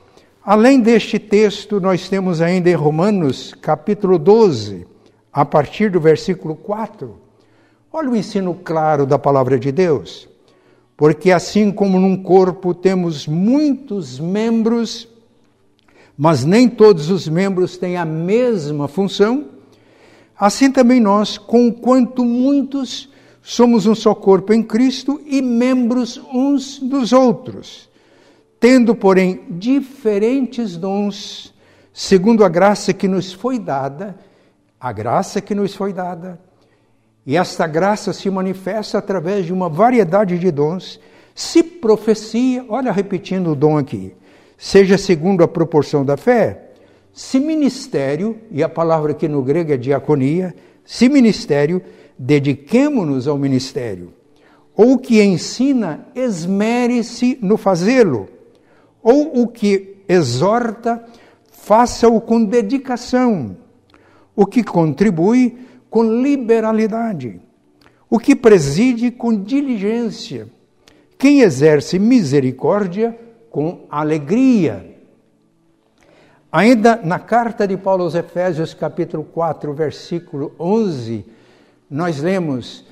Além 0.44 0.80
deste 0.80 1.20
texto, 1.20 1.80
nós 1.80 2.10
temos 2.10 2.42
ainda 2.42 2.70
em 2.70 2.76
Romanos, 2.76 3.54
capítulo 3.54 4.18
12, 4.18 4.88
a 5.32 5.46
partir 5.46 5.92
do 5.92 6.00
versículo 6.00 6.56
4. 6.56 7.16
Olha 7.94 8.10
o 8.10 8.16
ensino 8.16 8.56
claro 8.56 9.06
da 9.06 9.20
palavra 9.20 9.60
de 9.60 9.72
Deus. 9.72 10.28
Porque 10.96 11.32
assim 11.32 11.72
como 11.72 12.00
num 12.00 12.22
corpo 12.22 12.74
temos 12.74 13.28
muitos 13.28 14.20
membros, 14.20 15.08
mas 16.18 16.46
nem 16.46 16.70
todos 16.70 17.10
os 17.10 17.28
membros 17.28 17.78
têm 17.78 17.98
a 17.98 18.06
mesma 18.06 18.88
função, 18.88 19.48
assim 20.40 20.72
também 20.72 21.00
nós, 21.00 21.38
conquanto 21.38 22.24
muitos, 22.24 23.10
somos 23.42 23.86
um 23.88 23.96
só 23.96 24.14
corpo 24.14 24.54
em 24.54 24.62
Cristo 24.62 25.20
e 25.26 25.42
membros 25.42 26.22
uns 26.32 26.80
dos 26.80 27.12
outros, 27.12 27.90
tendo, 28.62 28.96
porém, 28.96 29.42
diferentes 29.50 30.78
dons, 30.78 31.54
segundo 31.92 32.46
a 32.46 32.48
graça 32.48 32.94
que 32.94 33.10
nos 33.10 33.34
foi 33.34 33.60
dada, 33.60 34.16
a 34.80 34.94
graça 34.94 35.42
que 35.42 35.54
nos 35.54 35.76
foi 35.76 35.92
dada 35.92 36.40
e 37.26 37.38
esta 37.38 37.68
graça 37.68 38.14
se 38.14 38.30
manifesta 38.30 38.98
através 38.98 39.46
de 39.46 39.54
uma 39.54 39.70
variedade 39.70 40.40
de 40.40 40.52
dons. 40.52 41.00
Se 41.36 41.62
profecia, 41.62 42.66
olha 42.68 42.92
repetindo 42.92 43.52
o 43.52 43.56
dom 43.56 43.78
aqui, 43.78 44.14
seja 44.58 44.98
segundo 44.98 45.44
a 45.44 45.48
proporção 45.48 46.04
da 46.04 46.18
fé. 46.18 46.70
Se 47.14 47.40
ministério, 47.40 48.40
e 48.50 48.64
a 48.64 48.70
palavra 48.70 49.12
aqui 49.12 49.28
no 49.28 49.44
grego 49.44 49.74
é 49.74 49.78
diaconia, 49.78 50.56
se 50.86 51.10
ministério, 51.10 51.82
dediquemo-nos 52.18 53.28
ao 53.28 53.38
ministério. 53.38 54.14
Ou 54.76 54.98
que 54.98 55.22
ensina, 55.22 56.08
esmere-se 56.16 57.38
no 57.42 57.58
fazê-lo. 57.58 58.30
Ou 59.04 59.42
o 59.42 59.48
que 59.48 59.98
exorta, 60.08 61.04
faça-o 61.52 62.20
com 62.20 62.44
dedicação. 62.44 63.58
O 64.36 64.46
que 64.46 64.64
contribui, 64.64 65.58
com 65.90 66.04
liberalidade, 66.04 67.42
o 68.10 68.18
que 68.18 68.36
preside 68.36 69.12
com 69.12 69.36
diligência, 69.36 70.48
quem 71.18 71.42
exerce 71.42 72.00
misericórdia 72.00 73.18
com 73.50 73.86
alegria. 73.90 74.98
Ainda 76.50 76.96
na 76.96 77.20
carta 77.20 77.68
de 77.68 77.78
Paulo 77.78 78.04
aos 78.04 78.16
Efésios, 78.16 78.74
capítulo 78.74 79.24
4, 79.24 79.74
versículo 79.74 80.54
11, 80.58 81.26
nós 81.90 82.22
lemos 82.22 82.86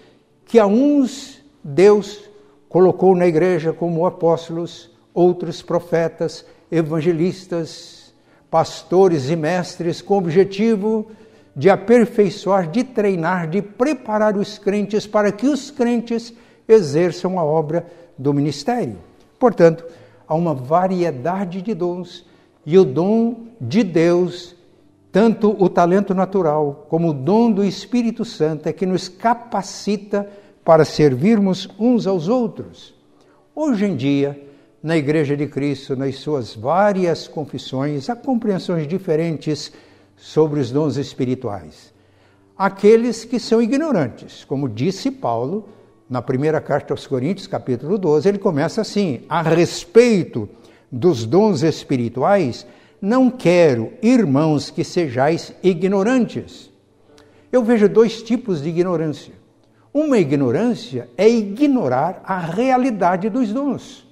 que 0.45 0.59
a 0.59 0.65
uns 0.65 1.41
Deus 1.63 2.29
colocou 2.67 3.15
na 3.15 3.27
igreja 3.27 3.71
como 3.71 4.05
apóstolos, 4.05 4.91
outros 5.19 5.61
profetas, 5.61 6.45
evangelistas, 6.71 8.13
pastores 8.49 9.29
e 9.29 9.35
mestres, 9.35 10.01
com 10.01 10.15
o 10.15 10.17
objetivo 10.17 11.11
de 11.53 11.69
aperfeiçoar, 11.69 12.69
de 12.69 12.85
treinar, 12.85 13.49
de 13.49 13.61
preparar 13.61 14.37
os 14.37 14.57
crentes 14.57 15.05
para 15.05 15.31
que 15.31 15.45
os 15.45 15.69
crentes 15.69 16.33
exerçam 16.67 17.37
a 17.37 17.43
obra 17.43 17.85
do 18.17 18.33
ministério. 18.33 18.97
Portanto, 19.37 19.83
há 20.25 20.33
uma 20.35 20.53
variedade 20.53 21.61
de 21.61 21.73
dons 21.73 22.25
e 22.65 22.77
o 22.77 22.85
dom 22.85 23.47
de 23.59 23.83
Deus, 23.83 24.55
tanto 25.11 25.53
o 25.61 25.67
talento 25.67 26.13
natural 26.13 26.85
como 26.87 27.09
o 27.09 27.13
dom 27.13 27.51
do 27.51 27.63
Espírito 27.65 28.23
Santo, 28.23 28.67
é 28.69 28.73
que 28.73 28.85
nos 28.85 29.09
capacita 29.09 30.29
para 30.63 30.85
servirmos 30.85 31.67
uns 31.77 32.07
aos 32.07 32.29
outros. 32.29 32.93
Hoje 33.53 33.85
em 33.85 33.95
dia, 33.97 34.48
na 34.81 34.97
Igreja 34.97 35.35
de 35.35 35.47
Cristo, 35.47 35.95
nas 35.95 36.15
suas 36.15 36.55
várias 36.55 37.27
confissões, 37.27 38.09
há 38.09 38.15
compreensões 38.15 38.87
diferentes 38.87 39.71
sobre 40.15 40.59
os 40.59 40.71
dons 40.71 40.97
espirituais. 40.97 41.93
Aqueles 42.57 43.23
que 43.25 43.39
são 43.39 43.61
ignorantes, 43.61 44.43
como 44.43 44.69
disse 44.69 45.11
Paulo 45.11 45.69
na 46.09 46.21
primeira 46.21 46.59
carta 46.59 46.93
aos 46.93 47.05
Coríntios, 47.05 47.47
capítulo 47.47 47.97
12, 47.97 48.27
ele 48.27 48.37
começa 48.39 48.81
assim: 48.81 49.21
a 49.29 49.41
respeito 49.41 50.49
dos 50.91 51.25
dons 51.25 51.61
espirituais, 51.61 52.65
não 53.01 53.29
quero, 53.29 53.93
irmãos, 54.01 54.69
que 54.69 54.83
sejais 54.83 55.53
ignorantes. 55.61 56.69
Eu 57.51 57.63
vejo 57.63 57.87
dois 57.87 58.21
tipos 58.21 58.61
de 58.61 58.69
ignorância. 58.69 59.33
Uma 59.93 60.17
ignorância 60.17 61.09
é 61.17 61.27
ignorar 61.27 62.21
a 62.23 62.39
realidade 62.39 63.29
dos 63.29 63.51
dons. 63.51 64.08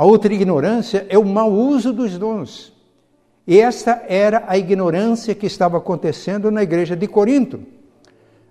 A 0.00 0.04
outra 0.06 0.32
ignorância 0.32 1.04
é 1.10 1.18
o 1.18 1.24
mau 1.26 1.52
uso 1.52 1.92
dos 1.92 2.16
dons. 2.16 2.72
E 3.46 3.60
esta 3.60 4.02
era 4.08 4.44
a 4.46 4.56
ignorância 4.56 5.34
que 5.34 5.44
estava 5.44 5.76
acontecendo 5.76 6.50
na 6.50 6.62
igreja 6.62 6.96
de 6.96 7.06
Corinto. 7.06 7.60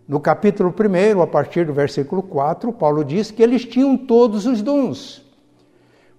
No 0.07 0.19
capítulo 0.19 0.71
1, 0.71 1.19
a 1.19 1.25
partir 1.25 1.65
do 1.65 1.73
versículo 1.73 2.21
4, 2.21 2.71
Paulo 2.71 3.03
diz 3.03 3.31
que 3.31 3.41
eles 3.41 3.65
tinham 3.65 3.97
todos 3.97 4.45
os 4.45 4.61
dons, 4.61 5.25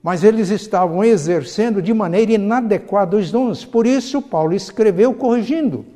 mas 0.03 0.25
eles 0.25 0.51
estavam 0.51 1.05
exercendo 1.05 1.81
de 1.81 1.95
maneira 1.95 2.33
inadequada 2.33 3.17
os 3.17 3.31
dons. 3.31 3.65
Por 3.65 3.87
isso, 3.87 4.21
Paulo 4.21 4.53
escreveu 4.53 5.15
corrigindo. 5.15 5.87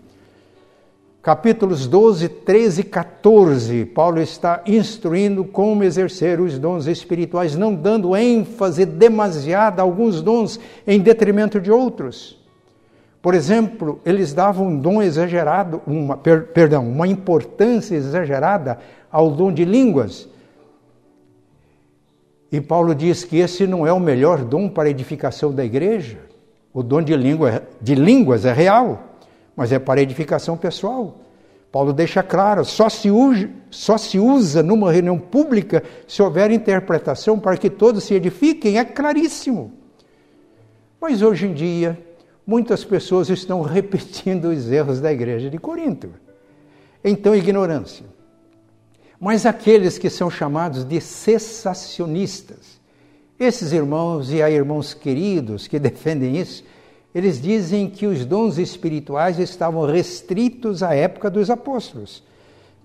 Capítulos 1.25 1.87
12, 1.87 2.29
13 2.29 2.83
e 2.83 2.85
14, 2.85 3.87
Paulo 3.87 4.21
está 4.21 4.63
instruindo 4.67 5.43
como 5.43 5.83
exercer 5.83 6.39
os 6.39 6.59
dons 6.59 6.87
espirituais, 6.87 7.57
não 7.57 7.75
dando 7.75 8.15
ênfase 8.15 8.85
demasiada 8.85 9.81
a 9.81 9.87
alguns 9.87 10.21
dons 10.21 10.61
em 10.87 11.01
detrimento 11.01 11.59
de 11.59 11.73
outros. 11.73 12.39
Por 13.23 13.33
exemplo, 13.33 14.03
eles 14.05 14.35
davam 14.35 14.67
um 14.67 14.79
dom 14.79 15.01
exagerado, 15.01 15.81
uma, 15.87 16.15
per, 16.15 16.49
perdão, 16.49 16.87
uma 16.87 17.09
importância 17.09 17.97
exagerada 17.97 18.79
ao 19.11 19.31
dom 19.31 19.51
de 19.51 19.65
línguas. 19.65 20.29
E 22.53 22.61
Paulo 22.61 22.95
diz 22.95 23.25
que 23.25 23.39
esse 23.39 23.67
não 23.67 23.87
é 23.87 23.93
o 23.95 23.99
melhor 23.99 24.45
dom 24.45 24.69
para 24.69 24.89
a 24.89 24.91
edificação 24.91 25.51
da 25.55 25.65
igreja. 25.65 26.19
O 26.71 26.83
dom 26.83 27.01
de, 27.01 27.17
língua, 27.17 27.63
de 27.81 27.95
línguas 27.95 28.45
é 28.45 28.53
real, 28.53 29.14
mas 29.57 29.73
é 29.73 29.79
para 29.79 30.03
edificação 30.03 30.57
pessoal. 30.57 31.21
Paulo 31.71 31.93
deixa 31.93 32.23
claro, 32.23 32.65
só 32.65 32.89
se, 32.89 33.11
usa, 33.11 33.51
só 33.69 33.99
se 33.99 34.19
usa 34.19 34.63
numa 34.63 34.93
reunião 34.93 35.19
pública 35.19 35.83
se 36.07 36.23
houver 36.23 36.53
interpretação 36.53 37.39
para 37.39 37.57
que 37.57 37.69
todos 37.69 38.05
se 38.05 38.15
edifiquem, 38.15 38.79
é 38.79 38.85
claríssimo. 38.85 39.73
Mas 41.01 41.21
hoje 41.21 41.47
em 41.47 41.53
dia, 41.53 41.99
muitas 42.47 42.85
pessoas 42.85 43.29
estão 43.29 43.61
repetindo 43.63 44.47
os 44.47 44.71
erros 44.71 45.01
da 45.01 45.13
igreja 45.13 45.51
de 45.51 45.59
Corinto. 45.59 46.11
Então, 47.03 47.35
ignorância. 47.35 48.07
Mas 49.19 49.45
aqueles 49.45 49.99
que 49.99 50.09
são 50.09 50.31
chamados 50.31 50.85
de 50.85 51.01
cessacionistas, 51.01 52.81
esses 53.39 53.73
irmãos 53.73 54.31
e 54.31 54.37
irmãos 54.37 54.95
queridos 54.95 55.67
que 55.67 55.79
defendem 55.81 56.37
isso, 56.37 56.65
eles 57.15 57.41
dizem 57.41 57.89
que 57.89 58.07
os 58.07 58.25
dons 58.25 58.59
espirituais 58.59 59.39
estavam 59.39 59.87
restritos 59.87 60.83
à 60.83 60.95
época 60.95 61.31
dos 61.31 61.49
apóstolos, 61.49 62.25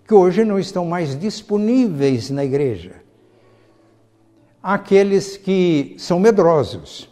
que 0.07 0.13
hoje 0.13 0.45
não 0.45 0.59
estão 0.59 0.85
mais 0.85 1.19
disponíveis 1.19 2.29
na 2.29 2.45
igreja. 2.45 2.97
Aqueles 4.61 5.35
que 5.35 5.95
são 5.97 6.19
medrosos, 6.19 7.09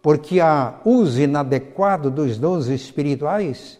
porque 0.00 0.38
há 0.38 0.78
uso 0.84 1.20
inadequado 1.20 2.08
dos 2.08 2.38
dons 2.38 2.68
espirituais. 2.68 3.78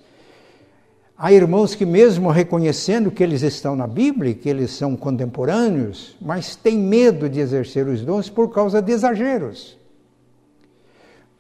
Há 1.17 1.33
irmãos 1.33 1.75
que, 1.75 1.87
mesmo 1.87 2.31
reconhecendo 2.31 3.11
que 3.11 3.23
eles 3.23 3.43
estão 3.43 3.77
na 3.77 3.87
Bíblia, 3.87 4.35
que 4.35 4.49
eles 4.49 4.73
são 4.73 4.97
contemporâneos, 4.97 6.17
mas 6.21 6.57
têm 6.57 6.79
medo 6.79 7.29
de 7.29 7.39
exercer 7.39 7.87
os 7.87 8.01
dons 8.03 8.29
por 8.29 8.51
causa 8.51 8.83
de 8.83 8.91
exageros. 8.91 9.80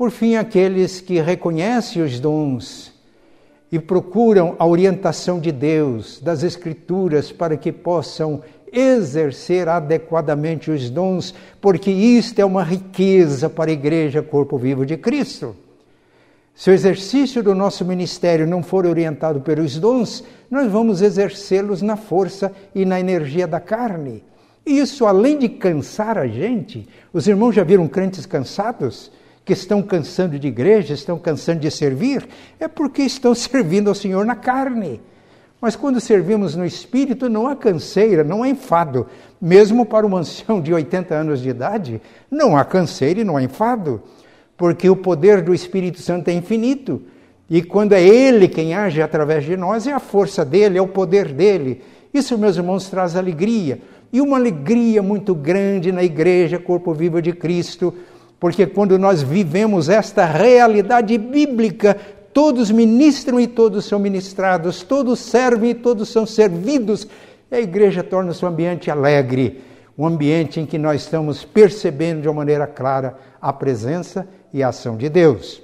Por 0.00 0.11
fim, 0.11 0.35
aqueles 0.35 0.99
que 0.99 1.21
reconhecem 1.21 2.00
os 2.00 2.19
dons 2.19 2.90
e 3.71 3.78
procuram 3.78 4.57
a 4.59 4.64
orientação 4.64 5.38
de 5.38 5.52
Deus, 5.52 6.19
das 6.23 6.42
Escrituras, 6.42 7.30
para 7.30 7.54
que 7.54 7.71
possam 7.71 8.42
exercer 8.73 9.69
adequadamente 9.69 10.71
os 10.71 10.88
dons, 10.88 11.35
porque 11.61 11.90
isto 11.90 12.38
é 12.38 12.45
uma 12.47 12.64
riqueza 12.64 13.50
para 13.50 13.71
a 13.71 13.75
Igreja 13.75 14.23
Corpo 14.23 14.57
Vivo 14.57 14.87
de 14.87 14.97
Cristo. 14.97 15.54
Se 16.54 16.71
o 16.71 16.73
exercício 16.73 17.42
do 17.42 17.54
nosso 17.54 17.85
ministério 17.85 18.47
não 18.47 18.62
for 18.62 18.87
orientado 18.87 19.42
pelos 19.42 19.78
dons, 19.78 20.25
nós 20.50 20.73
vamos 20.73 21.02
exercê-los 21.02 21.83
na 21.83 21.99
força 21.99 22.50
e 22.75 22.87
na 22.87 22.99
energia 22.99 23.47
da 23.47 23.61
carne. 23.61 24.25
Isso, 24.64 25.04
além 25.04 25.38
de 25.38 25.50
cansar 25.50 26.16
a 26.16 26.26
gente, 26.26 26.88
os 27.12 27.28
irmãos 27.28 27.52
já 27.54 27.62
viram 27.62 27.87
crentes 27.87 28.25
cansados? 28.25 29.12
Que 29.50 29.54
estão 29.54 29.83
cansando 29.83 30.38
de 30.38 30.47
igreja, 30.47 30.95
estão 30.95 31.19
cansando 31.19 31.59
de 31.59 31.73
servir? 31.73 32.25
É 32.61 32.69
porque 32.69 33.02
estão 33.02 33.35
servindo 33.35 33.88
ao 33.88 33.97
Senhor 33.97 34.25
na 34.25 34.37
carne. 34.37 35.00
Mas 35.61 35.75
quando 35.75 36.00
servimos 36.00 36.54
no 36.54 36.64
Espírito, 36.64 37.28
não 37.28 37.49
há 37.49 37.57
canseira, 37.57 38.23
não 38.23 38.45
há 38.45 38.49
enfado. 38.49 39.09
Mesmo 39.42 39.85
para 39.85 40.07
uma 40.07 40.21
ancião 40.21 40.61
de 40.61 40.73
80 40.73 41.12
anos 41.16 41.40
de 41.42 41.49
idade, 41.49 42.00
não 42.30 42.57
há 42.57 42.64
canseira 42.64 43.23
e 43.23 43.25
não 43.25 43.37
há 43.37 43.42
enfado. 43.42 44.00
Porque 44.57 44.88
o 44.88 44.95
poder 44.95 45.42
do 45.42 45.52
Espírito 45.52 46.00
Santo 46.00 46.28
é 46.28 46.33
infinito. 46.33 47.02
E 47.50 47.61
quando 47.61 47.95
é 47.95 48.00
Ele 48.00 48.47
quem 48.47 48.73
age 48.73 49.02
através 49.02 49.45
de 49.45 49.57
nós, 49.57 49.85
é 49.85 49.92
a 49.92 49.99
força 49.99 50.45
dele, 50.45 50.78
é 50.78 50.80
o 50.80 50.87
poder 50.87 51.33
dele. 51.33 51.83
Isso, 52.14 52.38
meus 52.38 52.57
irmãos, 52.57 52.88
traz 52.88 53.16
alegria. 53.16 53.80
E 54.12 54.21
uma 54.21 54.37
alegria 54.37 55.02
muito 55.02 55.35
grande 55.35 55.90
na 55.90 56.04
igreja, 56.04 56.57
corpo 56.57 56.95
vivo 56.95 57.21
de 57.21 57.33
Cristo, 57.33 57.92
porque 58.40 58.66
quando 58.66 58.99
nós 58.99 59.23
vivemos 59.23 59.90
esta 59.90 60.25
realidade 60.25 61.16
bíblica, 61.18 61.94
todos 62.32 62.70
ministram 62.70 63.38
e 63.38 63.47
todos 63.47 63.85
são 63.85 63.99
ministrados, 63.99 64.82
todos 64.82 65.20
servem 65.20 65.70
e 65.70 65.75
todos 65.75 66.09
são 66.09 66.25
servidos. 66.25 67.06
E 67.50 67.54
a 67.54 67.61
igreja 67.61 68.02
torna-se 68.02 68.42
um 68.42 68.49
ambiente 68.49 68.90
alegre, 68.90 69.62
um 69.97 70.06
ambiente 70.06 70.59
em 70.59 70.64
que 70.64 70.78
nós 70.78 71.02
estamos 71.02 71.44
percebendo 71.44 72.23
de 72.23 72.28
uma 72.28 72.37
maneira 72.37 72.66
clara 72.66 73.18
a 73.42 73.52
presença 73.52 74.26
e 74.54 74.62
a 74.62 74.68
ação 74.68 74.97
de 74.97 75.11
Deus. 75.11 75.62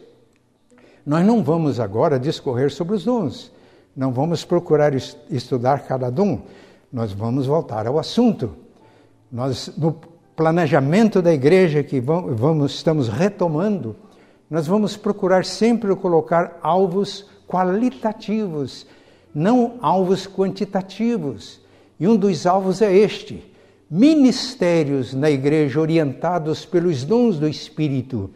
Nós 1.04 1.24
não 1.24 1.42
vamos 1.42 1.80
agora 1.80 2.18
discorrer 2.18 2.70
sobre 2.70 2.96
os 2.96 3.04
dons, 3.04 3.50
não 3.96 4.12
vamos 4.12 4.44
procurar 4.44 4.92
estudar 5.30 5.86
cada 5.86 6.10
dom, 6.10 6.42
nós 6.92 7.12
vamos 7.12 7.46
voltar 7.46 7.86
ao 7.86 7.98
assunto. 7.98 8.54
Nós, 9.32 9.72
no 9.78 9.98
planejamento 10.36 11.22
da 11.22 11.32
igreja 11.32 11.82
que 11.82 11.98
vamos, 11.98 12.74
estamos 12.74 13.08
retomando, 13.08 13.96
nós 14.50 14.66
vamos 14.66 14.96
procurar 14.96 15.46
sempre 15.46 15.96
colocar 15.96 16.58
alvos 16.62 17.24
qualitativos, 17.48 18.86
não 19.34 19.76
alvos 19.80 20.26
quantitativos. 20.26 21.60
E 21.98 22.06
um 22.06 22.16
dos 22.16 22.46
alvos 22.46 22.82
é 22.82 22.94
este: 22.94 23.50
ministérios 23.90 25.14
na 25.14 25.30
igreja 25.30 25.80
orientados 25.80 26.66
pelos 26.66 27.02
dons 27.02 27.38
do 27.38 27.48
Espírito. 27.48 28.30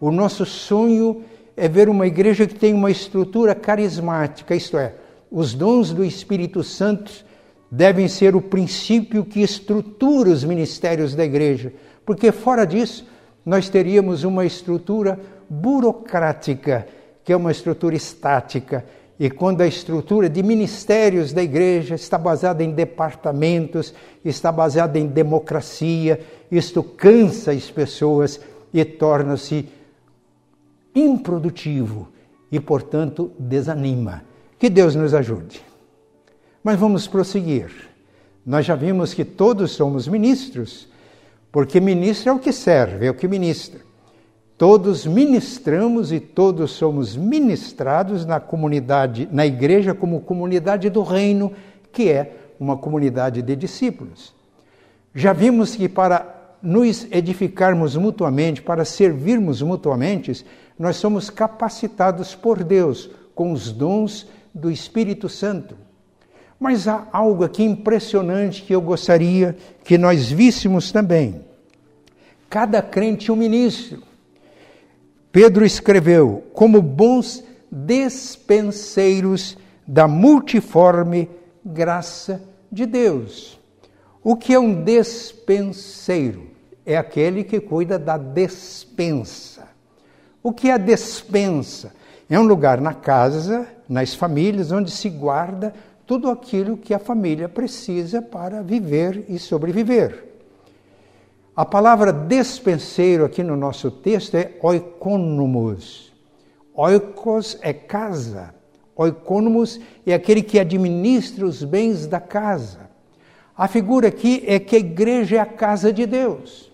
O 0.00 0.12
nosso 0.12 0.46
sonho 0.46 1.24
é 1.56 1.68
ver 1.68 1.88
uma 1.88 2.06
igreja 2.06 2.46
que 2.46 2.54
tem 2.54 2.72
uma 2.72 2.90
estrutura 2.90 3.54
carismática, 3.54 4.54
isto 4.54 4.78
é, 4.78 4.94
os 5.30 5.52
dons 5.52 5.92
do 5.92 6.04
Espírito 6.04 6.62
Santo 6.62 7.24
devem 7.70 8.08
ser 8.08 8.34
o 8.34 8.42
princípio 8.42 9.24
que 9.24 9.40
estrutura 9.40 10.30
os 10.30 10.42
ministérios 10.42 11.14
da 11.14 11.24
igreja, 11.24 11.72
porque 12.04 12.32
fora 12.32 12.66
disso 12.66 13.06
nós 13.46 13.68
teríamos 13.68 14.24
uma 14.24 14.44
estrutura 14.44 15.18
burocrática, 15.48 16.86
que 17.24 17.32
é 17.32 17.36
uma 17.36 17.50
estrutura 17.50 17.94
estática. 17.94 18.84
E 19.18 19.28
quando 19.28 19.60
a 19.60 19.66
estrutura 19.66 20.28
de 20.28 20.42
ministérios 20.42 21.32
da 21.32 21.42
igreja 21.42 21.94
está 21.94 22.16
baseada 22.16 22.64
em 22.64 22.70
departamentos, 22.70 23.92
está 24.24 24.50
baseada 24.50 24.98
em 24.98 25.06
democracia, 25.06 26.20
isto 26.50 26.82
cansa 26.82 27.52
as 27.52 27.70
pessoas 27.70 28.40
e 28.72 28.84
torna-se 28.84 29.68
improdutivo 30.94 32.08
e, 32.50 32.58
portanto, 32.58 33.30
desanima. 33.38 34.22
Que 34.58 34.70
Deus 34.70 34.94
nos 34.94 35.12
ajude. 35.14 35.69
Mas 36.62 36.78
vamos 36.78 37.06
prosseguir. 37.06 37.70
Nós 38.44 38.66
já 38.66 38.74
vimos 38.74 39.14
que 39.14 39.24
todos 39.24 39.72
somos 39.72 40.06
ministros, 40.08 40.88
porque 41.52 41.80
ministro 41.80 42.30
é 42.30 42.32
o 42.32 42.38
que 42.38 42.52
serve, 42.52 43.06
é 43.06 43.10
o 43.10 43.14
que 43.14 43.28
ministra. 43.28 43.80
Todos 44.58 45.06
ministramos 45.06 46.12
e 46.12 46.20
todos 46.20 46.72
somos 46.72 47.16
ministrados 47.16 48.26
na 48.26 48.38
comunidade, 48.38 49.26
na 49.32 49.46
igreja 49.46 49.94
como 49.94 50.20
comunidade 50.20 50.90
do 50.90 51.02
reino, 51.02 51.52
que 51.90 52.10
é 52.10 52.36
uma 52.58 52.76
comunidade 52.76 53.40
de 53.40 53.56
discípulos. 53.56 54.34
Já 55.14 55.32
vimos 55.32 55.74
que 55.74 55.88
para 55.88 56.56
nos 56.62 57.06
edificarmos 57.10 57.96
mutuamente, 57.96 58.60
para 58.60 58.84
servirmos 58.84 59.62
mutuamente, 59.62 60.44
nós 60.78 60.96
somos 60.96 61.30
capacitados 61.30 62.34
por 62.34 62.62
Deus 62.62 63.10
com 63.34 63.52
os 63.52 63.72
dons 63.72 64.28
do 64.54 64.70
Espírito 64.70 65.28
Santo. 65.28 65.74
Mas 66.60 66.86
há 66.86 67.08
algo 67.10 67.42
aqui 67.42 67.64
impressionante 67.64 68.62
que 68.62 68.74
eu 68.74 68.82
gostaria 68.82 69.56
que 69.82 69.96
nós 69.96 70.30
víssemos 70.30 70.92
também. 70.92 71.40
Cada 72.50 72.82
crente 72.82 73.30
é 73.30 73.32
um 73.32 73.36
ministro. 73.36 74.02
Pedro 75.32 75.64
escreveu: 75.64 76.44
como 76.52 76.82
bons 76.82 77.42
despenseiros 77.70 79.56
da 79.86 80.06
multiforme 80.06 81.30
graça 81.64 82.42
de 82.70 82.84
Deus. 82.84 83.58
O 84.22 84.36
que 84.36 84.52
é 84.52 84.58
um 84.58 84.84
despenseiro? 84.84 86.50
É 86.84 86.94
aquele 86.94 87.42
que 87.42 87.58
cuida 87.58 87.98
da 87.98 88.18
despensa. 88.18 89.66
O 90.42 90.52
que 90.52 90.68
é 90.68 90.74
a 90.74 90.78
despensa? 90.78 91.92
É 92.28 92.38
um 92.38 92.44
lugar 92.44 92.80
na 92.80 92.92
casa, 92.92 93.66
nas 93.88 94.14
famílias, 94.14 94.70
onde 94.70 94.90
se 94.90 95.08
guarda 95.08 95.74
tudo 96.10 96.28
aquilo 96.28 96.76
que 96.76 96.92
a 96.92 96.98
família 96.98 97.48
precisa 97.48 98.20
para 98.20 98.64
viver 98.64 99.26
e 99.28 99.38
sobreviver. 99.38 100.24
A 101.54 101.64
palavra 101.64 102.12
despenseiro 102.12 103.24
aqui 103.24 103.44
no 103.44 103.54
nosso 103.54 103.92
texto 103.92 104.34
é 104.34 104.56
oikonomos. 104.60 106.12
Oikos 106.74 107.56
é 107.60 107.72
casa. 107.72 108.52
Oikonomos 108.96 109.78
é 110.04 110.12
aquele 110.12 110.42
que 110.42 110.58
administra 110.58 111.46
os 111.46 111.62
bens 111.62 112.08
da 112.08 112.18
casa. 112.18 112.90
A 113.56 113.68
figura 113.68 114.08
aqui 114.08 114.42
é 114.48 114.58
que 114.58 114.74
a 114.74 114.80
igreja 114.80 115.36
é 115.36 115.38
a 115.38 115.46
casa 115.46 115.92
de 115.92 116.06
Deus. 116.06 116.72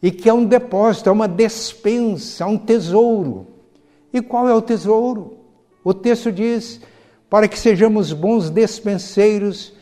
E 0.00 0.12
que 0.12 0.28
é 0.28 0.32
um 0.32 0.44
depósito, 0.44 1.08
é 1.08 1.12
uma 1.12 1.26
despensa, 1.26 2.44
é 2.44 2.46
um 2.46 2.56
tesouro. 2.56 3.48
E 4.12 4.22
qual 4.22 4.48
é 4.48 4.54
o 4.54 4.62
tesouro? 4.62 5.38
O 5.82 5.92
texto 5.92 6.30
diz: 6.30 6.80
para 7.28 7.48
que 7.48 7.58
sejamos 7.58 8.12
bons 8.12 8.50
despenseiros, 8.50 9.72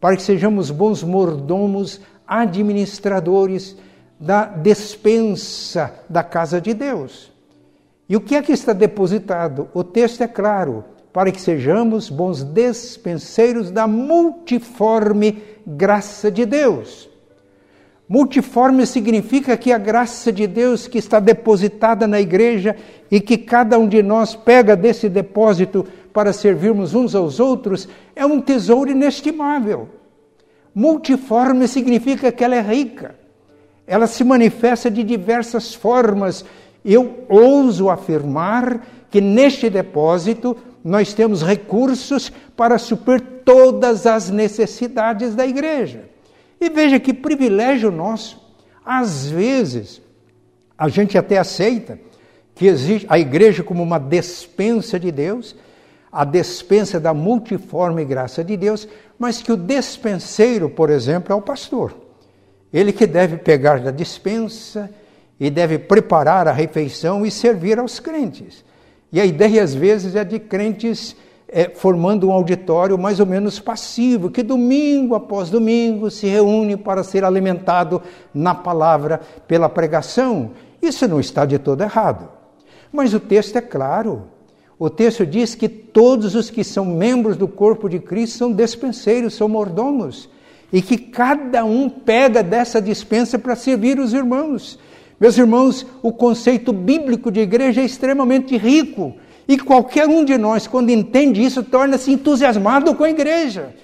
para 0.00 0.16
que 0.16 0.22
sejamos 0.22 0.70
bons 0.70 1.02
mordomos 1.02 2.00
administradores 2.26 3.76
da 4.18 4.44
despensa 4.44 5.92
da 6.08 6.22
casa 6.22 6.60
de 6.60 6.72
Deus. 6.72 7.32
E 8.08 8.16
o 8.16 8.20
que 8.20 8.34
é 8.36 8.42
que 8.42 8.52
está 8.52 8.72
depositado? 8.72 9.68
O 9.74 9.82
texto 9.82 10.22
é 10.22 10.28
claro: 10.28 10.84
para 11.12 11.30
que 11.30 11.40
sejamos 11.40 12.10
bons 12.10 12.42
despenseiros 12.42 13.70
da 13.70 13.86
multiforme 13.86 15.42
graça 15.66 16.30
de 16.30 16.44
Deus. 16.44 17.08
Multiforme 18.06 18.86
significa 18.86 19.56
que 19.56 19.72
a 19.72 19.78
graça 19.78 20.30
de 20.30 20.46
Deus 20.46 20.86
que 20.86 20.98
está 20.98 21.18
depositada 21.18 22.06
na 22.06 22.20
igreja 22.20 22.76
e 23.10 23.18
que 23.18 23.38
cada 23.38 23.78
um 23.78 23.88
de 23.88 24.02
nós 24.02 24.34
pega 24.36 24.76
desse 24.76 25.08
depósito 25.08 25.86
para 26.14 26.32
servirmos 26.32 26.94
uns 26.94 27.12
aos 27.12 27.40
outros 27.40 27.88
é 28.14 28.24
um 28.24 28.40
tesouro 28.40 28.88
inestimável. 28.88 29.88
Multiforme 30.72 31.66
significa 31.66 32.30
que 32.30 32.44
ela 32.44 32.54
é 32.54 32.60
rica. 32.60 33.16
Ela 33.84 34.06
se 34.06 34.22
manifesta 34.22 34.88
de 34.88 35.02
diversas 35.02 35.74
formas. 35.74 36.44
Eu 36.84 37.24
ouso 37.28 37.90
afirmar 37.90 38.86
que 39.10 39.20
neste 39.20 39.68
depósito 39.68 40.56
nós 40.84 41.12
temos 41.12 41.42
recursos 41.42 42.30
para 42.56 42.78
suprir 42.78 43.20
todas 43.44 44.06
as 44.06 44.30
necessidades 44.30 45.34
da 45.34 45.44
igreja. 45.44 46.08
E 46.60 46.70
veja 46.70 47.00
que 47.00 47.12
privilégio 47.12 47.90
nosso. 47.90 48.40
Às 48.84 49.26
vezes, 49.26 50.00
a 50.78 50.88
gente 50.88 51.18
até 51.18 51.38
aceita 51.38 51.98
que 52.54 52.66
existe 52.66 53.06
a 53.10 53.18
igreja 53.18 53.64
como 53.64 53.82
uma 53.82 53.98
despensa 53.98 55.00
de 55.00 55.10
Deus, 55.10 55.56
a 56.14 56.24
despensa 56.24 57.00
da 57.00 57.12
multiforme 57.12 58.04
graça 58.04 58.44
de 58.44 58.56
Deus, 58.56 58.86
mas 59.18 59.42
que 59.42 59.50
o 59.50 59.56
despenseiro, 59.56 60.70
por 60.70 60.88
exemplo, 60.88 61.32
é 61.32 61.36
o 61.36 61.42
pastor. 61.42 61.92
Ele 62.72 62.92
que 62.92 63.04
deve 63.04 63.36
pegar 63.36 63.80
da 63.80 63.90
dispensa 63.90 64.88
e 65.40 65.50
deve 65.50 65.76
preparar 65.76 66.46
a 66.46 66.52
refeição 66.52 67.26
e 67.26 67.32
servir 67.32 67.80
aos 67.80 67.98
crentes. 67.98 68.64
E 69.10 69.20
a 69.20 69.26
ideia, 69.26 69.60
às 69.60 69.74
vezes, 69.74 70.14
é 70.14 70.22
de 70.22 70.38
crentes 70.38 71.16
é, 71.48 71.70
formando 71.70 72.28
um 72.28 72.32
auditório 72.32 72.96
mais 72.96 73.18
ou 73.18 73.26
menos 73.26 73.58
passivo, 73.58 74.30
que 74.30 74.42
domingo 74.44 75.16
após 75.16 75.50
domingo 75.50 76.12
se 76.12 76.28
reúne 76.28 76.76
para 76.76 77.02
ser 77.02 77.24
alimentado 77.24 78.00
na 78.32 78.54
palavra 78.54 79.20
pela 79.48 79.68
pregação. 79.68 80.52
Isso 80.80 81.08
não 81.08 81.18
está 81.18 81.44
de 81.44 81.58
todo 81.58 81.82
errado. 81.82 82.28
Mas 82.92 83.12
o 83.14 83.18
texto 83.18 83.56
é 83.56 83.60
claro. 83.60 84.33
O 84.84 84.90
texto 84.90 85.24
diz 85.24 85.54
que 85.54 85.66
todos 85.66 86.34
os 86.34 86.50
que 86.50 86.62
são 86.62 86.84
membros 86.84 87.38
do 87.38 87.48
corpo 87.48 87.88
de 87.88 87.98
Cristo 87.98 88.36
são 88.36 88.52
despenseiros, 88.52 89.32
são 89.32 89.48
mordomos, 89.48 90.28
e 90.70 90.82
que 90.82 90.98
cada 90.98 91.64
um 91.64 91.88
pega 91.88 92.42
dessa 92.42 92.82
dispensa 92.82 93.38
para 93.38 93.56
servir 93.56 93.98
os 93.98 94.12
irmãos. 94.12 94.78
Meus 95.18 95.38
irmãos, 95.38 95.86
o 96.02 96.12
conceito 96.12 96.70
bíblico 96.70 97.32
de 97.32 97.40
igreja 97.40 97.80
é 97.80 97.84
extremamente 97.86 98.58
rico. 98.58 99.14
E 99.48 99.56
qualquer 99.58 100.06
um 100.06 100.22
de 100.22 100.36
nós, 100.36 100.66
quando 100.66 100.90
entende 100.90 101.42
isso, 101.42 101.62
torna-se 101.62 102.12
entusiasmado 102.12 102.94
com 102.94 103.04
a 103.04 103.10
igreja, 103.10 103.74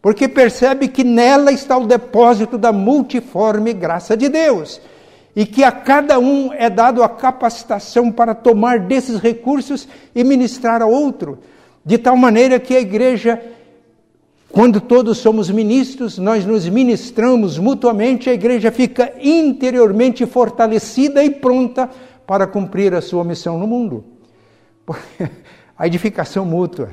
porque 0.00 0.28
percebe 0.28 0.86
que 0.86 1.02
nela 1.02 1.50
está 1.50 1.76
o 1.76 1.88
depósito 1.88 2.56
da 2.56 2.70
multiforme 2.70 3.72
graça 3.72 4.16
de 4.16 4.28
Deus 4.28 4.80
e 5.36 5.44
que 5.44 5.62
a 5.62 5.70
cada 5.70 6.18
um 6.18 6.50
é 6.54 6.70
dado 6.70 7.02
a 7.02 7.08
capacitação 7.10 8.10
para 8.10 8.34
tomar 8.34 8.80
desses 8.80 9.20
recursos 9.20 9.86
e 10.14 10.24
ministrar 10.24 10.80
a 10.80 10.86
outro, 10.86 11.40
de 11.84 11.98
tal 11.98 12.16
maneira 12.16 12.58
que 12.58 12.74
a 12.74 12.80
igreja, 12.80 13.38
quando 14.50 14.80
todos 14.80 15.18
somos 15.18 15.50
ministros, 15.50 16.16
nós 16.16 16.46
nos 16.46 16.66
ministramos 16.66 17.58
mutuamente, 17.58 18.30
a 18.30 18.32
igreja 18.32 18.72
fica 18.72 19.12
interiormente 19.20 20.24
fortalecida 20.24 21.22
e 21.22 21.28
pronta 21.28 21.90
para 22.26 22.46
cumprir 22.46 22.94
a 22.94 23.02
sua 23.02 23.22
missão 23.22 23.58
no 23.58 23.66
mundo. 23.66 24.04
A 25.78 25.86
edificação 25.86 26.46
mútua, 26.46 26.88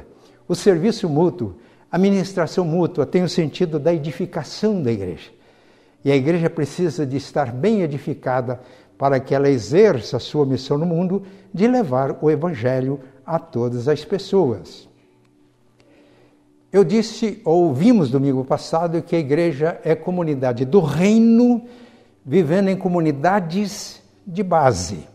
o 0.46 0.54
serviço 0.54 1.08
mútuo, 1.08 1.56
a 1.90 1.98
ministração 1.98 2.66
mútua 2.66 3.06
tem 3.06 3.24
o 3.24 3.30
sentido 3.30 3.80
da 3.80 3.94
edificação 3.94 4.84
da 4.84 4.92
igreja. 4.92 5.32
E 6.04 6.12
a 6.12 6.16
igreja 6.16 6.50
precisa 6.50 7.06
de 7.06 7.18
estar 7.18 7.52
bem 7.52 7.82
edificada 7.82 8.60
para 8.98 9.20
que 9.20 9.34
ela 9.34 9.50
exerça 9.50 10.18
a 10.18 10.20
sua 10.20 10.46
missão 10.46 10.78
no 10.78 10.86
mundo 10.86 11.24
de 11.54 11.68
levar 11.68 12.18
o 12.22 12.30
evangelho 12.30 13.00
a 13.26 13.40
todas 13.40 13.88
as 13.88 14.04
pessoas. 14.04 14.88
Eu 16.72 16.84
disse, 16.84 17.42
ou 17.46 17.66
ouvimos 17.68 18.10
domingo 18.10 18.44
passado, 18.44 19.02
que 19.02 19.16
a 19.16 19.20
igreja 19.20 19.80
é 19.84 19.94
comunidade 19.94 20.66
do 20.66 20.80
reino, 20.80 21.64
vivendo 22.26 22.70
em 22.70 22.76
comunidades 22.76 24.02
de 24.26 24.42
base. 24.42 25.08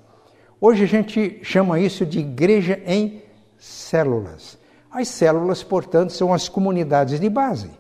Hoje 0.61 0.85
a 0.85 0.87
gente 0.87 1.41
chama 1.43 1.81
isso 1.81 2.07
de 2.07 2.21
igreja 2.21 2.81
em 2.87 3.23
células. 3.59 4.57
As 4.91 5.09
células, 5.09 5.63
portanto, 5.63 6.13
são 6.13 6.33
as 6.33 6.49
comunidades 6.49 7.19
de 7.19 7.29
base. 7.29 7.71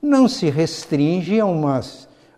Não 0.00 0.28
se 0.28 0.50
restringe 0.50 1.40
a 1.40 1.46
uma 1.46 1.80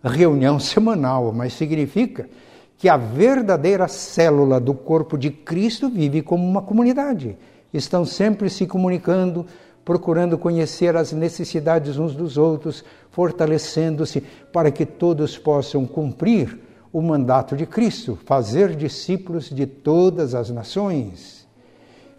reunião 0.07 0.59
semanal, 0.59 1.31
mas 1.33 1.53
significa 1.53 2.29
que 2.77 2.87
a 2.87 2.97
verdadeira 2.97 3.87
célula 3.87 4.59
do 4.59 4.73
corpo 4.73 5.17
de 5.17 5.31
Cristo 5.31 5.89
vive 5.89 6.21
como 6.21 6.47
uma 6.47 6.61
comunidade. 6.61 7.37
Estão 7.73 8.05
sempre 8.05 8.49
se 8.49 8.65
comunicando, 8.67 9.45
procurando 9.83 10.37
conhecer 10.37 10.95
as 10.95 11.11
necessidades 11.11 11.97
uns 11.97 12.15
dos 12.15 12.37
outros, 12.37 12.83
fortalecendo-se 13.09 14.21
para 14.53 14.69
que 14.69 14.85
todos 14.85 15.37
possam 15.37 15.85
cumprir 15.85 16.59
o 16.93 17.01
mandato 17.01 17.55
de 17.55 17.65
Cristo, 17.65 18.17
fazer 18.25 18.75
discípulos 18.75 19.49
de 19.49 19.65
todas 19.65 20.35
as 20.35 20.49
nações. 20.49 21.47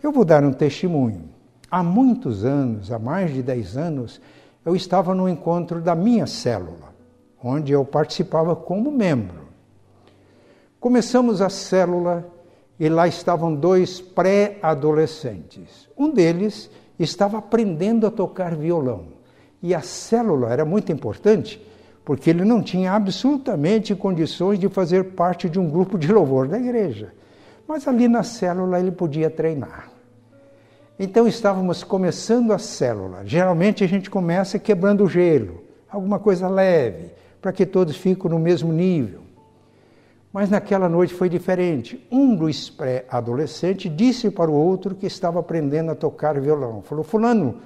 Eu 0.02 0.12
vou 0.12 0.24
dar 0.24 0.44
um 0.44 0.52
testemunho. 0.52 1.24
Há 1.70 1.82
muitos 1.82 2.44
anos, 2.44 2.90
há 2.90 2.98
mais 2.98 3.32
de 3.32 3.42
dez 3.42 3.76
anos, 3.76 4.20
eu 4.64 4.74
estava 4.74 5.14
no 5.14 5.28
encontro 5.28 5.80
da 5.80 5.94
minha 5.94 6.26
célula, 6.26 6.87
onde 7.42 7.72
eu 7.72 7.84
participava 7.84 8.54
como 8.56 8.90
membro. 8.90 9.48
Começamos 10.80 11.40
a 11.40 11.48
célula 11.48 12.26
e 12.78 12.88
lá 12.88 13.08
estavam 13.08 13.54
dois 13.54 14.00
pré-adolescentes. 14.00 15.88
Um 15.96 16.10
deles 16.10 16.70
estava 16.98 17.38
aprendendo 17.38 18.06
a 18.06 18.10
tocar 18.10 18.54
violão. 18.54 19.06
E 19.62 19.74
a 19.74 19.80
célula 19.80 20.52
era 20.52 20.64
muito 20.64 20.92
importante 20.92 21.60
porque 22.04 22.30
ele 22.30 22.44
não 22.44 22.62
tinha 22.62 22.92
absolutamente 22.92 23.94
condições 23.94 24.58
de 24.58 24.68
fazer 24.68 25.12
parte 25.12 25.46
de 25.46 25.58
um 25.58 25.68
grupo 25.68 25.98
de 25.98 26.10
louvor 26.10 26.48
da 26.48 26.58
igreja. 26.58 27.12
Mas 27.66 27.86
ali 27.86 28.08
na 28.08 28.22
célula 28.22 28.80
ele 28.80 28.90
podia 28.90 29.28
treinar. 29.28 29.90
Então 30.98 31.28
estávamos 31.28 31.84
começando 31.84 32.52
a 32.52 32.58
célula. 32.58 33.22
Geralmente 33.26 33.84
a 33.84 33.86
gente 33.86 34.08
começa 34.08 34.58
quebrando 34.58 35.04
o 35.04 35.08
gelo, 35.08 35.62
alguma 35.90 36.18
coisa 36.18 36.48
leve, 36.48 37.10
para 37.40 37.52
que 37.52 37.64
todos 37.64 37.96
fiquem 37.96 38.30
no 38.30 38.38
mesmo 38.38 38.72
nível. 38.72 39.20
Mas 40.32 40.50
naquela 40.50 40.88
noite 40.88 41.14
foi 41.14 41.28
diferente. 41.28 42.06
Um 42.10 42.36
dos 42.36 42.68
pré-adolescentes 42.68 43.94
disse 43.94 44.30
para 44.30 44.50
o 44.50 44.54
outro 44.54 44.94
que 44.94 45.06
estava 45.06 45.40
aprendendo 45.40 45.90
a 45.90 45.94
tocar 45.94 46.38
violão: 46.40 46.82
falou, 46.82 47.02
Fulano, 47.02 47.56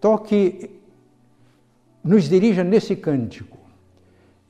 toque 0.00 0.70
nos 2.02 2.28
dirija 2.28 2.64
nesse 2.64 2.96
cântico. 2.96 3.58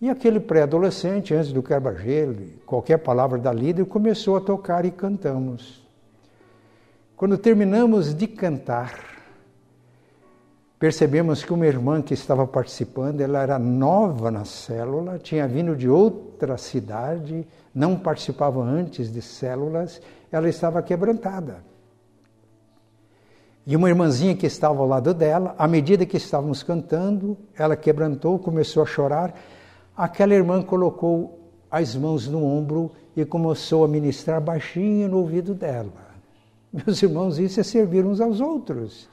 E 0.00 0.10
aquele 0.10 0.40
pré-adolescente, 0.40 1.32
antes 1.32 1.52
do 1.52 1.62
quebra-gelo, 1.62 2.36
qualquer 2.66 2.98
palavra 2.98 3.38
da 3.38 3.52
líder, 3.52 3.84
começou 3.84 4.36
a 4.36 4.40
tocar 4.40 4.84
e 4.84 4.90
cantamos. 4.90 5.80
Quando 7.16 7.38
terminamos 7.38 8.12
de 8.12 8.26
cantar, 8.26 9.11
percebemos 10.82 11.44
que 11.44 11.52
uma 11.52 11.64
irmã 11.64 12.02
que 12.02 12.12
estava 12.12 12.44
participando, 12.44 13.20
ela 13.20 13.40
era 13.40 13.56
nova 13.56 14.32
na 14.32 14.44
célula, 14.44 15.16
tinha 15.16 15.46
vindo 15.46 15.76
de 15.76 15.88
outra 15.88 16.58
cidade, 16.58 17.46
não 17.72 17.96
participava 17.96 18.60
antes 18.60 19.12
de 19.12 19.22
células, 19.22 20.02
ela 20.32 20.48
estava 20.48 20.82
quebrantada. 20.82 21.62
E 23.64 23.76
uma 23.76 23.88
irmãzinha 23.88 24.34
que 24.34 24.44
estava 24.44 24.80
ao 24.80 24.88
lado 24.88 25.14
dela, 25.14 25.54
à 25.56 25.68
medida 25.68 26.04
que 26.04 26.16
estávamos 26.16 26.64
cantando, 26.64 27.38
ela 27.56 27.76
quebrantou, 27.76 28.36
começou 28.40 28.82
a 28.82 28.86
chorar. 28.86 29.40
Aquela 29.96 30.34
irmã 30.34 30.64
colocou 30.64 31.48
as 31.70 31.94
mãos 31.94 32.26
no 32.26 32.44
ombro 32.44 32.90
e 33.14 33.24
começou 33.24 33.84
a 33.84 33.88
ministrar 33.88 34.40
baixinho 34.40 35.08
no 35.08 35.18
ouvido 35.18 35.54
dela. 35.54 35.92
Meus 36.74 37.00
irmãos, 37.00 37.38
isso 37.38 37.60
é 37.60 37.62
servir 37.62 38.04
uns 38.04 38.20
aos 38.20 38.40
outros. 38.40 39.12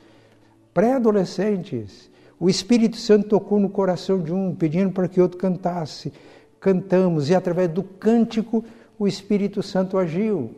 Pré-adolescentes. 0.80 2.10
O 2.40 2.50
Espírito 2.50 2.96
Santo 2.96 3.28
tocou 3.28 3.60
no 3.60 3.70
coração 3.70 4.18
de 4.22 4.32
um, 4.32 4.56
pedindo 4.56 4.94
para 4.94 5.10
que 5.10 5.20
outro 5.20 5.38
cantasse. 5.38 6.14
Cantamos 6.58 7.30
e 7.30 7.36
através 7.36 7.70
do 7.70 7.84
cântico 7.84 8.64
o 8.98 9.06
Espírito 9.06 9.62
Santo 9.62 9.98
agiu. 9.98 10.52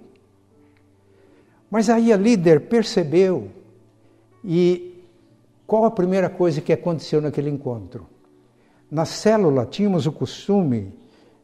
Mas 1.71 1.89
aí 1.89 2.13
a 2.13 2.17
líder 2.17 2.67
percebeu 2.67 3.47
e 4.45 5.03
qual 5.65 5.85
a 5.85 5.91
primeira 5.91 6.29
coisa 6.29 6.61
que 6.61 6.71
aconteceu 6.71 7.19
naquele 7.19 7.49
encontro? 7.49 8.05
Na 8.91 9.05
célula 9.05 9.65
tínhamos 9.65 10.05
o 10.05 10.11
costume 10.11 10.93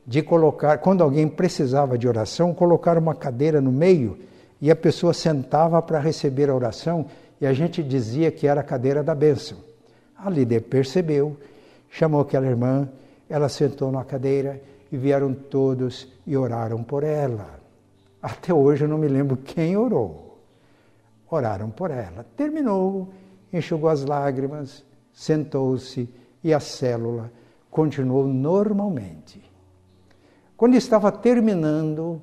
de 0.06 0.22
colocar, 0.22 0.78
quando 0.78 1.02
alguém 1.02 1.28
precisava 1.28 1.98
de 1.98 2.08
oração, 2.08 2.54
colocar 2.54 2.96
uma 2.96 3.16
cadeira 3.16 3.60
no 3.60 3.72
meio 3.72 4.20
e 4.62 4.70
a 4.70 4.76
pessoa 4.76 5.16
sentava 5.16 5.82
para 5.82 6.00
receber 6.00 6.48
a 6.52 6.56
oração 6.56 7.08
e 7.40 7.46
a 7.46 7.54
gente 7.54 7.84
dizia 7.84 8.32
que 8.32 8.48
era 8.48 8.62
a 8.62 8.64
cadeira 8.64 9.04
da 9.04 9.14
bênção. 9.14 9.58
A 10.18 10.30
líder 10.30 10.62
percebeu, 10.62 11.38
chamou 11.90 12.22
aquela 12.22 12.48
irmã, 12.48 12.90
ela 13.30 13.50
sentou 13.50 13.92
na 13.92 14.04
cadeira 14.04 14.62
e 14.92 14.98
vieram 14.98 15.34
todos 15.34 16.08
e 16.26 16.36
oraram 16.36 16.84
por 16.84 17.04
ela. 17.04 17.60
Até 18.22 18.54
hoje 18.54 18.86
eu 18.86 18.88
não 18.88 18.98
me 18.98 19.08
lembro 19.08 19.38
quem 19.38 19.78
orou 19.78 20.28
oraram 21.30 21.70
por 21.70 21.92
ela. 21.92 22.26
Terminou, 22.36 23.10
enxugou 23.52 23.90
as 23.90 24.04
lágrimas, 24.04 24.84
sentou-se 25.14 26.10
e 26.44 26.54
a 26.54 26.60
célula 26.60 27.32
continuou 27.70 28.26
normalmente. 28.26 29.44
Quando 30.56 30.76
estava 30.76 31.12
terminando, 31.12 32.22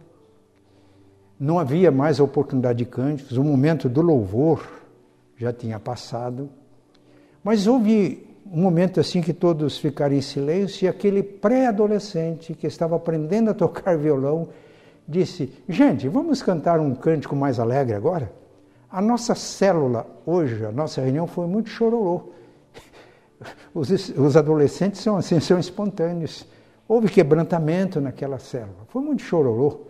não 1.38 1.58
havia 1.58 1.90
mais 1.90 2.18
oportunidade 2.18 2.78
de 2.78 2.86
cânticos, 2.86 3.36
o 3.36 3.44
momento 3.44 3.88
do 3.88 4.00
louvor 4.00 4.83
já 5.36 5.52
tinha 5.52 5.78
passado, 5.78 6.48
mas 7.42 7.66
houve 7.66 8.26
um 8.50 8.62
momento 8.62 9.00
assim 9.00 9.20
que 9.20 9.32
todos 9.32 9.78
ficaram 9.78 10.14
em 10.14 10.20
silêncio 10.20 10.84
e 10.84 10.88
aquele 10.88 11.22
pré-adolescente 11.22 12.54
que 12.54 12.66
estava 12.66 12.96
aprendendo 12.96 13.50
a 13.50 13.54
tocar 13.54 13.96
violão 13.98 14.48
disse: 15.06 15.52
Gente, 15.68 16.08
vamos 16.08 16.42
cantar 16.42 16.80
um 16.80 16.94
cântico 16.94 17.34
mais 17.34 17.58
alegre 17.58 17.94
agora? 17.94 18.32
A 18.90 19.02
nossa 19.02 19.34
célula 19.34 20.06
hoje, 20.24 20.64
a 20.64 20.70
nossa 20.70 21.00
reunião 21.00 21.26
foi 21.26 21.46
muito 21.46 21.68
chororô. 21.68 22.32
Os, 23.74 23.90
os 23.90 24.36
adolescentes 24.36 25.00
são 25.00 25.16
assim, 25.16 25.40
são 25.40 25.58
espontâneos. 25.58 26.46
Houve 26.86 27.08
quebrantamento 27.08 28.00
naquela 28.00 28.38
célula. 28.38 28.86
Foi 28.88 29.02
muito 29.02 29.22
chororô. 29.22 29.80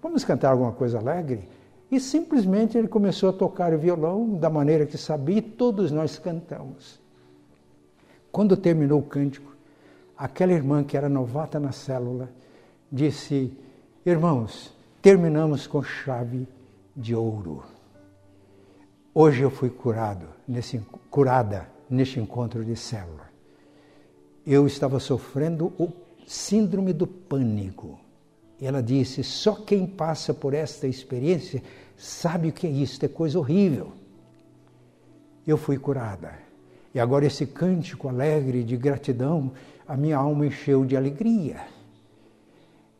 Vamos 0.00 0.24
cantar 0.24 0.50
alguma 0.50 0.72
coisa 0.72 0.98
alegre? 0.98 1.48
E 1.92 2.00
simplesmente 2.00 2.78
ele 2.78 2.88
começou 2.88 3.28
a 3.28 3.34
tocar 3.34 3.74
o 3.74 3.78
violão 3.78 4.38
da 4.38 4.48
maneira 4.48 4.86
que 4.86 4.96
sabia 4.96 5.36
e 5.36 5.42
todos 5.42 5.92
nós 5.92 6.18
cantamos. 6.18 6.98
Quando 8.32 8.56
terminou 8.56 9.00
o 9.00 9.04
cântico, 9.04 9.54
aquela 10.16 10.54
irmã 10.54 10.82
que 10.82 10.96
era 10.96 11.06
novata 11.06 11.60
na 11.60 11.70
célula 11.70 12.30
disse: 12.90 13.52
Irmãos, 14.06 14.74
terminamos 15.02 15.66
com 15.66 15.82
chave 15.82 16.48
de 16.96 17.14
ouro. 17.14 17.62
Hoje 19.14 19.42
eu 19.42 19.50
fui 19.50 19.68
curado, 19.68 20.26
nesse, 20.48 20.78
curada 21.10 21.68
neste 21.90 22.18
encontro 22.18 22.64
de 22.64 22.74
célula. 22.74 23.30
Eu 24.46 24.66
estava 24.66 24.98
sofrendo 24.98 25.74
o 25.78 25.92
síndrome 26.26 26.94
do 26.94 27.06
pânico. 27.06 28.00
E 28.58 28.66
ela 28.66 28.80
disse: 28.80 29.24
só 29.24 29.56
quem 29.56 29.84
passa 29.86 30.32
por 30.32 30.54
esta 30.54 30.86
experiência 30.86 31.60
sabe 32.02 32.48
o 32.48 32.52
que 32.52 32.66
é 32.66 32.70
isso, 32.70 33.04
é 33.04 33.08
coisa 33.08 33.38
horrível. 33.38 33.92
Eu 35.46 35.56
fui 35.56 35.78
curada. 35.78 36.32
E 36.92 36.98
agora 36.98 37.24
esse 37.24 37.46
cântico 37.46 38.08
alegre 38.08 38.64
de 38.64 38.76
gratidão, 38.76 39.52
a 39.86 39.96
minha 39.96 40.16
alma 40.16 40.46
encheu 40.46 40.84
de 40.84 40.96
alegria. 40.96 41.60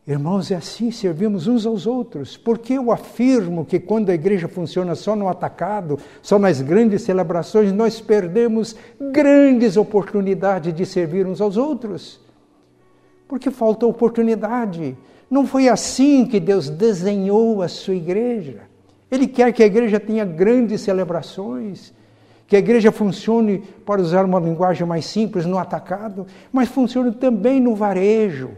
Irmãos, 0.06 0.50
é 0.50 0.54
assim, 0.54 0.92
servimos 0.92 1.48
uns 1.48 1.66
aos 1.66 1.84
outros. 1.84 2.36
Porque 2.36 2.74
eu 2.74 2.92
afirmo 2.92 3.64
que 3.64 3.80
quando 3.80 4.10
a 4.10 4.14
igreja 4.14 4.46
funciona 4.46 4.94
só 4.94 5.16
no 5.16 5.28
atacado, 5.28 5.98
só 6.22 6.38
nas 6.38 6.60
grandes 6.60 7.02
celebrações, 7.02 7.72
nós 7.72 8.00
perdemos 8.00 8.76
grandes 9.12 9.76
oportunidades 9.76 10.72
de 10.72 10.86
servir 10.86 11.26
uns 11.26 11.40
aos 11.40 11.56
outros. 11.56 12.20
Porque 13.26 13.50
falta 13.50 13.84
oportunidade. 13.84 14.96
Não 15.28 15.44
foi 15.44 15.68
assim 15.68 16.24
que 16.24 16.38
Deus 16.38 16.70
desenhou 16.70 17.62
a 17.62 17.68
sua 17.68 17.94
igreja. 17.94 18.71
Ele 19.12 19.28
quer 19.28 19.52
que 19.52 19.62
a 19.62 19.66
igreja 19.66 20.00
tenha 20.00 20.24
grandes 20.24 20.80
celebrações, 20.80 21.92
que 22.46 22.56
a 22.56 22.58
igreja 22.58 22.90
funcione, 22.90 23.62
para 23.84 24.00
usar 24.00 24.24
uma 24.24 24.40
linguagem 24.40 24.86
mais 24.86 25.04
simples, 25.04 25.44
no 25.44 25.58
atacado, 25.58 26.26
mas 26.50 26.70
funcione 26.70 27.12
também 27.12 27.60
no 27.60 27.74
varejo 27.74 28.52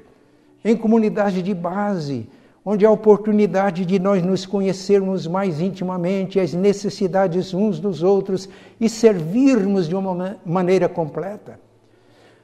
em 0.64 0.76
comunidade 0.76 1.42
de 1.42 1.52
base, 1.52 2.28
onde 2.64 2.86
há 2.86 2.90
oportunidade 2.90 3.84
de 3.84 3.98
nós 3.98 4.22
nos 4.22 4.46
conhecermos 4.46 5.26
mais 5.26 5.60
intimamente, 5.60 6.38
as 6.38 6.54
necessidades 6.54 7.52
uns 7.52 7.80
dos 7.80 8.04
outros 8.04 8.48
e 8.80 8.88
servirmos 8.88 9.88
de 9.88 9.96
uma 9.96 10.38
maneira 10.46 10.88
completa. 10.88 11.58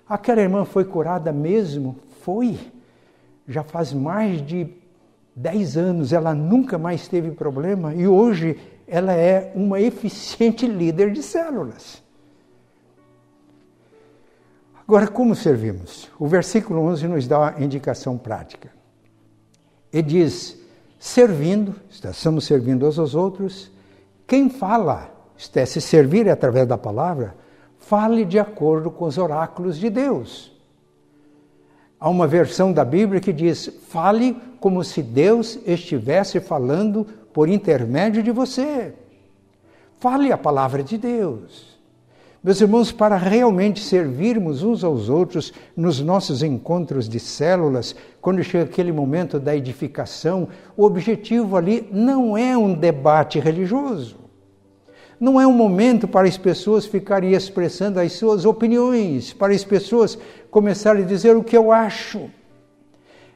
Aquela 0.08 0.40
irmã 0.40 0.64
foi 0.64 0.84
curada 0.84 1.30
mesmo? 1.30 1.96
Foi. 2.22 2.58
Já 3.46 3.62
faz 3.62 3.92
mais 3.92 4.44
de 4.44 4.79
10 5.34 5.76
anos, 5.76 6.12
ela 6.12 6.34
nunca 6.34 6.78
mais 6.78 7.08
teve 7.08 7.30
problema 7.30 7.94
e 7.94 8.06
hoje 8.06 8.58
ela 8.86 9.12
é 9.12 9.52
uma 9.54 9.80
eficiente 9.80 10.66
líder 10.66 11.12
de 11.12 11.22
células. 11.22 12.02
Agora, 14.86 15.06
como 15.06 15.36
servimos? 15.36 16.10
O 16.18 16.26
versículo 16.26 16.82
11 16.82 17.06
nos 17.06 17.28
dá 17.28 17.54
a 17.56 17.62
indicação 17.62 18.18
prática. 18.18 18.70
Ele 19.92 20.02
diz: 20.02 20.60
servindo, 20.98 21.76
estamos 21.88 22.44
servindo 22.44 22.86
uns 22.86 22.98
aos 22.98 23.14
outros. 23.14 23.70
Quem 24.26 24.50
fala, 24.50 25.10
se 25.36 25.80
servir 25.80 26.28
através 26.28 26.66
da 26.66 26.76
palavra, 26.76 27.36
fale 27.78 28.24
de 28.24 28.38
acordo 28.38 28.90
com 28.90 29.04
os 29.04 29.16
oráculos 29.16 29.78
de 29.78 29.88
Deus. 29.88 30.59
Há 32.00 32.08
uma 32.08 32.26
versão 32.26 32.72
da 32.72 32.82
Bíblia 32.82 33.20
que 33.20 33.32
diz: 33.32 33.70
fale 33.88 34.34
como 34.58 34.82
se 34.82 35.02
Deus 35.02 35.58
estivesse 35.66 36.40
falando 36.40 37.06
por 37.32 37.46
intermédio 37.46 38.22
de 38.22 38.30
você. 38.30 38.94
Fale 39.98 40.32
a 40.32 40.38
palavra 40.38 40.82
de 40.82 40.96
Deus. 40.96 41.78
Meus 42.42 42.58
irmãos, 42.58 42.90
para 42.90 43.18
realmente 43.18 43.80
servirmos 43.80 44.62
uns 44.62 44.82
aos 44.82 45.10
outros 45.10 45.52
nos 45.76 46.00
nossos 46.00 46.42
encontros 46.42 47.06
de 47.06 47.20
células, 47.20 47.94
quando 48.18 48.42
chega 48.42 48.64
aquele 48.64 48.92
momento 48.92 49.38
da 49.38 49.54
edificação, 49.54 50.48
o 50.74 50.84
objetivo 50.86 51.54
ali 51.54 51.86
não 51.92 52.38
é 52.38 52.56
um 52.56 52.72
debate 52.72 53.38
religioso. 53.38 54.19
Não 55.20 55.38
é 55.38 55.46
um 55.46 55.52
momento 55.52 56.08
para 56.08 56.26
as 56.26 56.38
pessoas 56.38 56.86
ficarem 56.86 57.32
expressando 57.32 58.00
as 58.00 58.12
suas 58.12 58.46
opiniões, 58.46 59.34
para 59.34 59.52
as 59.52 59.62
pessoas 59.62 60.18
começarem 60.50 61.04
a 61.04 61.06
dizer 61.06 61.36
o 61.36 61.44
que 61.44 61.54
eu 61.54 61.70
acho. 61.70 62.30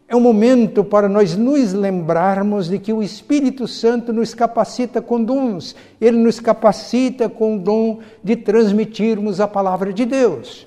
É 0.09 0.16
um 0.16 0.20
momento 0.20 0.83
para 0.83 1.11
nós 1.11 1.37
nos 1.37 1.75
lembrarmos 1.75 2.68
de 2.68 2.79
que 2.79 2.92
o 2.92 3.03
Espírito 3.03 3.68
Santo 3.68 4.14
nos 4.14 4.33
capacita 4.33 5.03
com 5.03 5.23
dons. 5.23 5.77
Ele 6.01 6.16
nos 6.16 6.40
capacita 6.40 7.29
com 7.29 7.57
o 7.57 7.59
dom 7.59 8.01
de 8.23 8.35
transmitirmos 8.35 9.38
a 9.38 9.47
palavra 9.47 9.92
de 9.92 10.07
Deus. 10.07 10.66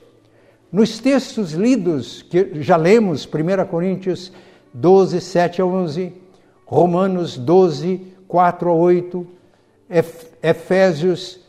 Nos 0.72 1.00
textos 1.00 1.54
lidos, 1.54 2.22
que 2.22 2.62
já 2.62 2.78
lemos, 2.78 3.26
1 3.26 3.66
Coríntios 3.68 4.32
12, 4.72 5.20
7 5.20 5.62
a 5.62 5.66
11, 5.66 6.14
Romanos 6.66 7.38
12, 7.38 8.02
4 8.28 8.70
a 8.70 8.74
8, 8.74 9.37
Efésios 10.42 11.40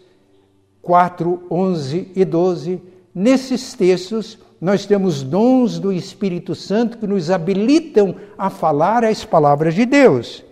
4, 0.82 1.42
11 1.50 2.12
e 2.14 2.24
12, 2.24 2.80
nesses 3.14 3.74
textos 3.74 4.38
nós 4.60 4.86
temos 4.86 5.22
dons 5.22 5.78
do 5.78 5.92
Espírito 5.92 6.54
Santo 6.54 6.98
que 6.98 7.06
nos 7.06 7.30
habilitam 7.30 8.16
a 8.36 8.50
falar 8.50 9.04
as 9.04 9.24
palavras 9.24 9.74
de 9.74 9.86
Deus. 9.86 10.44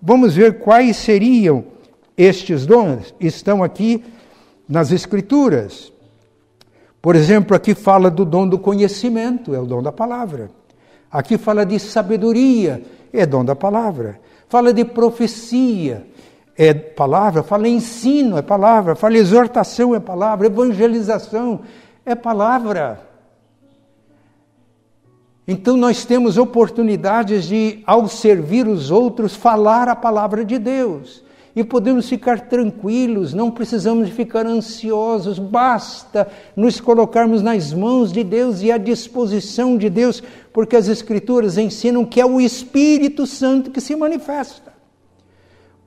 Vamos 0.00 0.34
ver 0.34 0.60
quais 0.60 0.96
seriam 0.96 1.64
estes 2.16 2.64
dons. 2.64 3.14
Estão 3.20 3.62
aqui 3.62 4.02
nas 4.68 4.92
Escrituras. 4.92 5.92
Por 7.02 7.16
exemplo, 7.16 7.56
aqui 7.56 7.74
fala 7.74 8.10
do 8.10 8.24
dom 8.24 8.46
do 8.46 8.58
conhecimento, 8.58 9.54
é 9.54 9.60
o 9.60 9.66
dom 9.66 9.82
da 9.82 9.92
palavra. 9.92 10.50
Aqui 11.10 11.36
fala 11.36 11.64
de 11.66 11.78
sabedoria, 11.78 12.82
é 13.12 13.26
dom 13.26 13.44
da 13.44 13.56
palavra. 13.56 14.20
Fala 14.48 14.72
de 14.72 14.84
profecia, 14.84 16.06
é 16.62 16.74
palavra. 16.74 17.42
Fala 17.42 17.66
ensino, 17.66 18.36
é 18.36 18.42
palavra. 18.42 18.94
Fala 18.94 19.16
exortação, 19.16 19.94
é 19.94 19.98
palavra. 19.98 20.46
Evangelização, 20.46 21.60
é 22.04 22.14
palavra. 22.14 23.00
Então 25.48 25.74
nós 25.74 26.04
temos 26.04 26.36
oportunidades 26.36 27.46
de, 27.46 27.82
ao 27.86 28.06
servir 28.08 28.68
os 28.68 28.90
outros, 28.90 29.34
falar 29.34 29.88
a 29.88 29.96
palavra 29.96 30.44
de 30.44 30.58
Deus. 30.58 31.24
E 31.56 31.64
podemos 31.64 32.06
ficar 32.10 32.42
tranquilos, 32.42 33.32
não 33.32 33.50
precisamos 33.50 34.10
ficar 34.10 34.44
ansiosos, 34.44 35.38
basta 35.38 36.28
nos 36.54 36.78
colocarmos 36.78 37.40
nas 37.40 37.72
mãos 37.72 38.12
de 38.12 38.22
Deus 38.22 38.60
e 38.60 38.70
à 38.70 38.76
disposição 38.76 39.78
de 39.78 39.88
Deus, 39.88 40.22
porque 40.52 40.76
as 40.76 40.88
Escrituras 40.88 41.56
ensinam 41.56 42.04
que 42.04 42.20
é 42.20 42.26
o 42.26 42.38
Espírito 42.38 43.26
Santo 43.26 43.70
que 43.70 43.80
se 43.80 43.96
manifesta. 43.96 44.69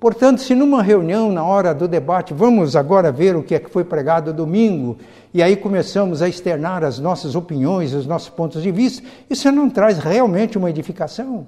Portanto, 0.04 0.42
se 0.42 0.54
numa 0.54 0.84
reunião, 0.84 1.32
na 1.32 1.46
hora 1.46 1.74
do 1.74 1.88
debate, 1.88 2.34
vamos 2.34 2.76
agora 2.76 3.10
ver 3.10 3.38
o 3.38 3.42
que 3.42 3.56
é 3.56 3.60
que 3.60 3.70
foi 3.70 3.86
pregado 3.86 4.34
domingo, 4.34 4.98
e 5.34 5.42
aí 5.42 5.56
começamos 5.56 6.22
a 6.22 6.28
externar 6.28 6.84
as 6.84 7.00
nossas 7.00 7.36
opiniões, 7.36 7.94
os 7.94 8.06
nossos 8.06 8.28
pontos 8.28 8.62
de 8.62 8.70
vista, 8.70 9.02
isso 9.30 9.50
não 9.50 9.70
traz 9.70 10.00
realmente 10.00 10.58
uma 10.58 10.70
edificação. 10.70 11.48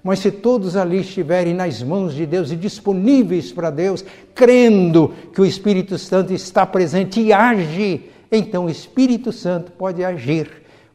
Mas 0.00 0.20
se 0.20 0.30
todos 0.30 0.76
ali 0.76 1.00
estiverem 1.00 1.54
nas 1.54 1.82
mãos 1.82 2.14
de 2.14 2.24
Deus 2.24 2.52
e 2.52 2.56
disponíveis 2.56 3.50
para 3.50 3.68
Deus, 3.68 4.04
crendo 4.32 5.12
que 5.34 5.40
o 5.40 5.44
Espírito 5.44 5.98
Santo 5.98 6.32
está 6.32 6.64
presente 6.64 7.20
e 7.20 7.32
age, 7.32 8.08
então 8.30 8.66
o 8.66 8.70
Espírito 8.70 9.32
Santo 9.32 9.72
pode 9.72 10.04
agir 10.04 10.48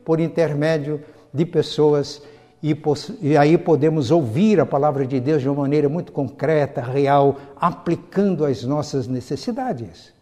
por 0.06 0.22
intermédio 0.22 1.02
de 1.34 1.46
pessoas 1.46 2.22
e, 2.64 2.74
e, 3.22 3.36
aí 3.36 3.58
podemos 3.58 4.10
ouvir 4.10 4.58
a 4.62 4.66
palavra 4.66 5.06
de 5.06 5.20
Deus 5.20 5.42
de 5.42 5.50
uma 5.50 5.64
maneira 5.64 5.90
muito 5.90 6.14
concreta, 6.14 6.80
real, 6.82 7.38
aplicando 7.60 8.46
às 8.46 8.64
nossas 8.64 9.06
necessidades. 9.06 10.14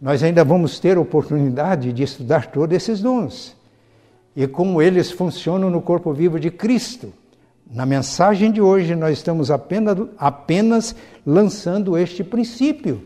Nós 0.00 0.22
ainda 0.22 0.42
vamos 0.42 0.80
ter 0.80 0.96
oportunidade 0.96 1.92
de 1.92 2.02
estudar 2.02 2.46
todos 2.46 2.74
esses 2.74 3.02
dons 3.02 3.54
e 4.34 4.46
como 4.46 4.80
eles 4.80 5.10
funcionam 5.10 5.68
no 5.68 5.82
corpo 5.82 6.10
vivo 6.14 6.40
de 6.40 6.50
Cristo. 6.50 7.12
Na 7.70 7.84
mensagem 7.84 8.50
de 8.50 8.62
hoje, 8.62 8.96
nós 8.96 9.18
estamos 9.18 9.50
apenas, 9.50 9.98
apenas 10.16 10.96
lançando 11.26 11.98
este 11.98 12.24
princípio. 12.24 13.02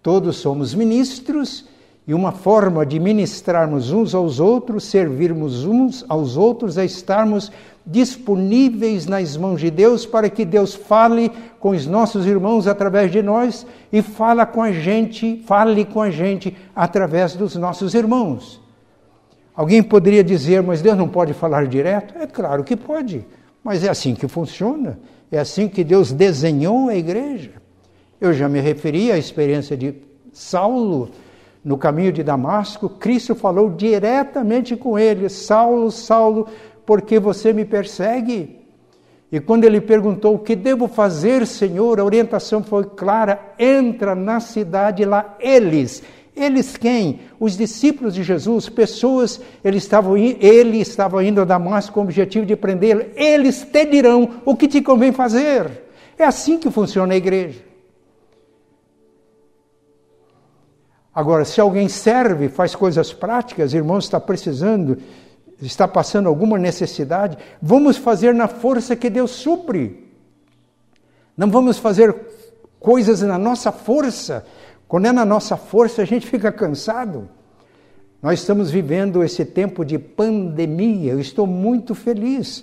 Todos 0.00 0.36
somos 0.36 0.74
ministros 0.74 1.66
e 2.06 2.14
uma 2.14 2.30
forma 2.30 2.86
de 2.86 3.00
ministrarmos 3.00 3.90
uns 3.90 4.14
aos 4.14 4.38
outros, 4.38 4.84
servirmos 4.84 5.64
uns 5.64 6.04
aos 6.08 6.36
outros, 6.36 6.78
é 6.78 6.84
estarmos 6.84 7.50
disponíveis 7.84 9.06
nas 9.06 9.36
mãos 9.36 9.60
de 9.60 9.70
Deus 9.70 10.06
para 10.06 10.30
que 10.30 10.44
Deus 10.44 10.74
fale 10.74 11.32
com 11.58 11.70
os 11.70 11.86
nossos 11.86 12.24
irmãos 12.24 12.68
através 12.68 13.10
de 13.10 13.22
nós 13.22 13.66
e 13.92 14.02
fala 14.02 14.46
com 14.46 14.62
a 14.62 14.70
gente, 14.70 15.42
fale 15.46 15.84
com 15.84 16.00
a 16.00 16.10
gente 16.10 16.56
através 16.74 17.34
dos 17.34 17.56
nossos 17.56 17.92
irmãos. 17.92 18.60
Alguém 19.54 19.82
poderia 19.82 20.22
dizer, 20.22 20.62
mas 20.62 20.82
Deus 20.82 20.96
não 20.96 21.08
pode 21.08 21.32
falar 21.32 21.66
direto? 21.66 22.16
É 22.18 22.26
claro 22.26 22.62
que 22.62 22.76
pode, 22.76 23.26
mas 23.64 23.82
é 23.82 23.88
assim 23.88 24.14
que 24.14 24.28
funciona. 24.28 24.98
É 25.30 25.38
assim 25.38 25.66
que 25.66 25.82
Deus 25.82 26.12
desenhou 26.12 26.88
a 26.88 26.94
igreja. 26.94 27.52
Eu 28.20 28.32
já 28.32 28.48
me 28.48 28.60
referi 28.60 29.10
à 29.10 29.18
experiência 29.18 29.76
de 29.76 29.94
Saulo 30.32 31.10
no 31.66 31.76
caminho 31.76 32.12
de 32.12 32.22
Damasco. 32.22 32.88
Cristo 32.88 33.34
falou 33.34 33.68
diretamente 33.68 34.76
com 34.76 34.96
ele: 34.96 35.28
Saulo, 35.28 35.90
Saulo, 35.90 36.46
por 36.86 37.02
que 37.02 37.18
você 37.18 37.52
me 37.52 37.64
persegue? 37.64 38.60
E 39.32 39.40
quando 39.40 39.64
ele 39.64 39.80
perguntou 39.80 40.36
o 40.36 40.38
que 40.38 40.54
devo 40.54 40.86
fazer, 40.86 41.44
Senhor, 41.44 41.98
a 41.98 42.04
orientação 42.04 42.62
foi 42.62 42.84
clara: 42.84 43.54
entra 43.58 44.14
na 44.14 44.38
cidade 44.38 45.04
lá, 45.04 45.36
eles. 45.40 46.04
Eles 46.36 46.76
quem? 46.76 47.20
Os 47.40 47.56
discípulos 47.56 48.14
de 48.14 48.22
Jesus, 48.22 48.68
pessoas, 48.68 49.40
ele 49.64 49.78
estava, 49.78 50.16
ele 50.18 50.78
estava 50.78 51.24
indo 51.24 51.40
a 51.40 51.44
Damasco 51.44 51.94
com 51.94 52.00
o 52.00 52.02
objetivo 52.04 52.46
de 52.46 52.54
prendê-lo. 52.54 53.06
Eles 53.16 53.62
te 53.64 53.86
dirão 53.86 54.42
o 54.44 54.54
que 54.54 54.68
te 54.68 54.82
convém 54.82 55.12
fazer. 55.12 55.66
É 56.16 56.24
assim 56.24 56.58
que 56.58 56.70
funciona 56.70 57.14
a 57.14 57.16
igreja. 57.16 57.65
Agora, 61.16 61.46
se 61.46 61.58
alguém 61.62 61.88
serve, 61.88 62.46
faz 62.46 62.74
coisas 62.74 63.10
práticas, 63.10 63.72
irmão 63.72 63.96
está 63.96 64.20
precisando, 64.20 64.98
está 65.62 65.88
passando 65.88 66.28
alguma 66.28 66.58
necessidade, 66.58 67.38
vamos 67.60 67.96
fazer 67.96 68.34
na 68.34 68.46
força 68.46 68.94
que 68.94 69.08
Deus 69.08 69.30
supre. 69.30 70.12
Não 71.34 71.50
vamos 71.50 71.78
fazer 71.78 72.14
coisas 72.78 73.22
na 73.22 73.38
nossa 73.38 73.72
força. 73.72 74.44
Quando 74.86 75.06
é 75.06 75.12
na 75.12 75.24
nossa 75.24 75.56
força, 75.56 76.02
a 76.02 76.04
gente 76.04 76.26
fica 76.26 76.52
cansado. 76.52 77.30
Nós 78.20 78.40
estamos 78.40 78.70
vivendo 78.70 79.24
esse 79.24 79.42
tempo 79.42 79.86
de 79.86 79.98
pandemia. 79.98 81.12
Eu 81.12 81.20
estou 81.20 81.46
muito 81.46 81.94
feliz. 81.94 82.62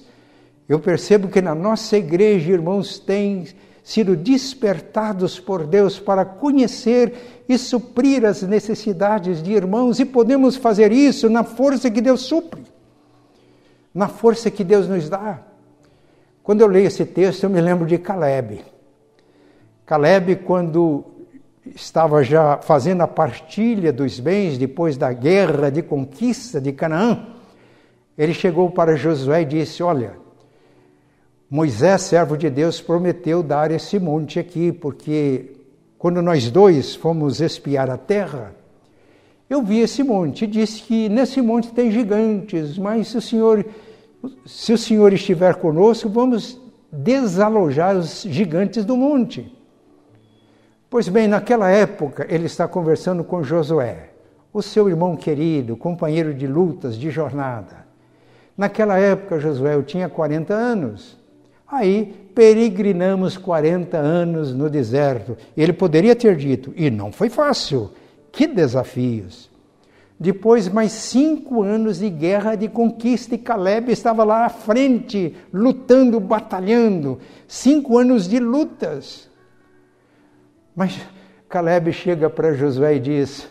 Eu 0.70 0.80
percebo 0.80 1.28
que 1.28 1.42
na 1.42 1.56
nossa 1.56 1.98
igreja, 1.98 2.52
irmãos, 2.52 3.00
tem 3.00 3.48
sido 3.84 4.15
despertados 4.15 5.39
por 5.39 5.67
Deus 5.67 6.00
para 6.00 6.24
conhecer 6.24 7.43
e 7.50 7.58
suprir 7.58 8.26
as 8.26 8.41
necessidades 8.41 9.43
de 9.43 9.52
irmãos, 9.52 10.00
e 10.00 10.06
podemos 10.06 10.56
fazer 10.56 10.93
isso 10.93 11.30
na 11.30 11.43
força 11.43 11.91
que 11.91 12.00
Deus 12.00 12.22
supre, 12.22 12.63
na 13.93 14.08
força 14.08 14.50
que 14.50 14.63
Deus 14.63 14.88
nos 14.88 15.10
dá. 15.10 15.41
Quando 16.41 16.62
eu 16.62 16.67
leio 16.67 16.88
esse 16.88 17.06
texto, 17.06 17.43
eu 17.43 17.50
me 17.50 17.60
lembro 17.60 17.86
de 17.86 17.98
Caleb. 17.98 18.62
Caleb, 19.86 20.38
quando 20.38 21.04
estava 21.76 22.24
já 22.24 22.58
fazendo 22.58 23.02
a 23.02 23.08
partilha 23.08 23.91
dos 23.91 24.19
bens 24.19 24.58
depois 24.58 24.96
da 24.96 25.12
guerra 25.12 25.69
de 25.69 25.82
conquista 25.82 26.60
de 26.60 26.72
Canaã, 26.72 27.28
ele 28.17 28.34
chegou 28.34 28.72
para 28.72 28.96
Josué 28.96 29.41
e 29.41 29.46
disse: 29.46 29.84
Olha, 29.84 30.23
Moisés, 31.54 32.02
servo 32.02 32.36
de 32.36 32.50
Deus, 32.50 32.82
prometeu 32.82 33.44
dar 33.44 33.70
esse 33.70 34.00
monte 34.00 34.39
aqui, 34.39 34.72
porque 34.72 35.52
quando 36.00 36.20
nós 36.20 36.50
dois 36.50 36.96
fomos 36.96 37.42
espiar 37.42 37.92
a 37.92 37.96
terra, 37.96 38.56
eu 39.48 39.62
vi 39.62 39.78
esse 39.78 40.02
monte 40.02 40.46
e 40.46 40.48
disse 40.48 40.82
que 40.82 41.08
nesse 41.10 41.44
monte 41.44 41.72
tem 41.72 41.92
gigantes, 41.92 42.76
mas 42.80 43.10
se 43.10 43.18
o 43.18 43.22
Senhor, 43.22 43.63
se 44.48 44.74
o 44.74 44.78
Senhor 44.80 45.13
estiver 45.13 45.54
conosco, 45.54 46.10
vamos 46.10 46.60
desalojar 46.92 47.98
os 47.98 48.24
gigantes 48.24 48.84
do 48.84 48.98
monte. 48.98 49.56
Pois 50.89 51.08
bem, 51.08 51.28
naquela 51.28 51.70
época 51.70 52.26
ele 52.32 52.48
está 52.48 52.68
conversando 52.68 53.24
com 53.24 53.44
Josué, 53.44 54.10
o 54.52 54.63
seu 54.63 54.89
irmão 54.89 55.16
querido, 55.16 55.78
companheiro 55.78 56.34
de 56.34 56.48
lutas, 56.48 56.98
de 56.98 57.12
jornada. 57.12 57.86
Naquela 58.58 58.98
época, 58.98 59.39
Josué 59.39 59.76
eu 59.76 59.84
tinha 59.84 60.10
40 60.10 60.52
anos. 60.52 61.22
Aí 61.74 62.30
peregrinamos 62.36 63.36
40 63.36 63.98
anos 63.98 64.54
no 64.54 64.70
deserto. 64.70 65.36
Ele 65.58 65.74
poderia 65.74 66.16
ter 66.16 66.36
dito, 66.36 66.72
e 66.76 66.92
não 66.92 67.12
foi 67.12 67.30
fácil, 67.30 67.90
que 68.32 68.46
desafios. 68.46 69.50
Depois, 70.20 70.70
mais 70.70 70.92
cinco 70.92 71.64
anos 71.64 71.98
de 71.98 72.12
guerra 72.12 72.54
de 72.54 72.70
conquista, 72.70 73.34
e 73.34 73.40
Caleb 73.40 73.92
estava 73.92 74.24
lá 74.24 74.46
à 74.46 74.50
frente, 74.50 75.36
lutando, 75.52 76.20
batalhando. 76.20 77.20
Cinco 77.48 77.98
anos 77.98 78.30
de 78.30 78.40
lutas. 78.40 79.28
Mas 80.76 81.02
Caleb 81.50 81.92
chega 81.92 82.30
para 82.30 82.54
Josué 82.54 82.98
e 82.98 83.00
diz: 83.00 83.50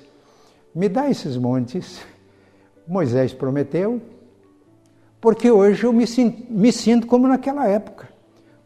Me 0.73 0.89
dá 0.89 1.11
esses 1.11 1.37
montes. 1.37 2.01
Moisés 2.87 3.33
prometeu, 3.33 4.01
porque 5.21 5.51
hoje 5.51 5.85
eu 5.85 5.93
me 5.93 6.07
sinto, 6.07 6.53
me 6.53 6.71
sinto 6.73 7.07
como 7.09 7.27
naquela 7.27 7.67
época 7.67 8.12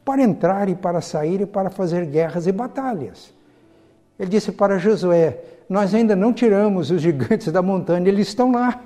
para 0.07 0.23
entrar 0.23 0.69
e 0.69 0.77
para 0.77 1.01
sair 1.01 1.40
e 1.40 1.47
para 1.47 1.69
fazer 1.69 2.07
guerras 2.07 2.47
e 2.47 2.53
batalhas. 2.53 3.35
Ele 4.16 4.31
disse 4.31 4.53
para 4.53 4.79
Josué: 4.79 5.40
Nós 5.69 5.92
ainda 5.92 6.14
não 6.14 6.33
tiramos 6.33 6.92
os 6.92 7.03
gigantes 7.03 7.51
da 7.51 7.61
montanha, 7.61 8.09
eles 8.09 8.29
estão 8.29 8.53
lá. 8.53 8.81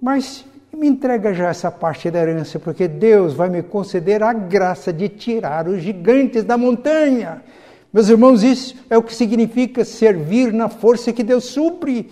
Mas 0.00 0.44
me 0.72 0.86
entrega 0.86 1.32
já 1.32 1.48
essa 1.48 1.70
parte 1.70 2.10
da 2.10 2.20
herança, 2.20 2.58
porque 2.58 2.86
Deus 2.86 3.32
vai 3.32 3.48
me 3.48 3.62
conceder 3.62 4.22
a 4.22 4.34
graça 4.34 4.92
de 4.92 5.08
tirar 5.08 5.66
os 5.66 5.80
gigantes 5.80 6.44
da 6.44 6.58
montanha. 6.58 7.42
Meus 7.90 8.10
irmãos, 8.10 8.42
isso 8.42 8.76
é 8.90 8.98
o 8.98 9.02
que 9.02 9.14
significa 9.14 9.86
servir 9.86 10.52
na 10.52 10.68
força 10.68 11.14
que 11.14 11.24
Deus 11.24 11.46
supre. 11.46 12.10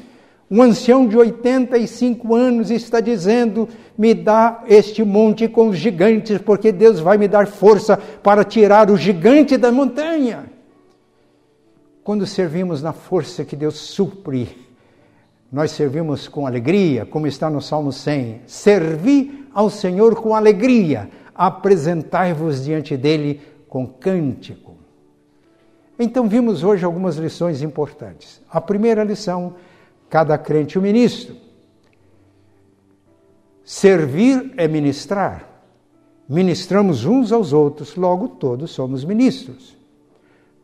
Um 0.50 0.62
ancião 0.62 1.06
de 1.06 1.16
85 1.16 2.34
anos 2.34 2.70
está 2.70 3.00
dizendo: 3.00 3.68
Me 3.96 4.14
dá 4.14 4.64
este 4.66 5.04
monte 5.04 5.46
com 5.46 5.68
os 5.68 5.76
gigantes, 5.76 6.38
porque 6.38 6.72
Deus 6.72 7.00
vai 7.00 7.18
me 7.18 7.28
dar 7.28 7.46
força 7.46 7.96
para 7.96 8.44
tirar 8.44 8.90
o 8.90 8.96
gigante 8.96 9.56
da 9.58 9.70
montanha. 9.70 10.50
Quando 12.02 12.26
servimos 12.26 12.82
na 12.82 12.94
força 12.94 13.44
que 13.44 13.54
Deus 13.54 13.76
supre, 13.76 14.48
nós 15.52 15.70
servimos 15.72 16.28
com 16.28 16.46
alegria, 16.46 17.04
como 17.04 17.26
está 17.26 17.50
no 17.50 17.60
Salmo 17.60 17.92
100. 17.92 18.42
Servi 18.46 19.46
ao 19.52 19.68
Senhor 19.68 20.14
com 20.16 20.34
alegria, 20.34 21.10
apresentai-vos 21.34 22.64
diante 22.64 22.96
dele 22.96 23.42
com 23.68 23.86
cântico. 23.86 24.76
Então, 25.98 26.28
vimos 26.28 26.62
hoje 26.62 26.84
algumas 26.84 27.16
lições 27.16 27.60
importantes. 27.60 28.40
A 28.50 28.60
primeira 28.60 29.04
lição 29.04 29.54
cada 30.08 30.36
crente 30.38 30.78
um 30.78 30.82
ministro. 30.82 31.36
Servir 33.64 34.54
é 34.56 34.66
ministrar. 34.66 35.46
Ministramos 36.28 37.04
uns 37.04 37.32
aos 37.32 37.52
outros, 37.52 37.96
logo 37.96 38.28
todos 38.28 38.70
somos 38.70 39.04
ministros. 39.04 39.76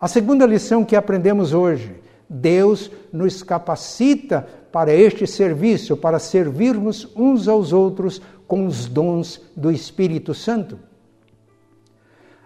A 0.01 0.09
segunda 0.09 0.47
lição 0.47 0.85
que 0.85 0.97
aprendemos 0.97 1.53
hoje: 1.53 1.95
Deus 2.29 2.91
nos 3.13 3.43
capacita 3.43 4.47
para 4.73 4.93
este 4.93 5.27
serviço, 5.27 5.97
para 5.97 6.19
servirmos 6.19 7.09
uns 7.17 7.49
aos 7.49 7.73
outros 7.73 8.21
com 8.47 8.67
os 8.67 8.87
dons 8.87 9.41
do 9.57 9.71
Espírito 9.71 10.35
Santo. 10.35 10.79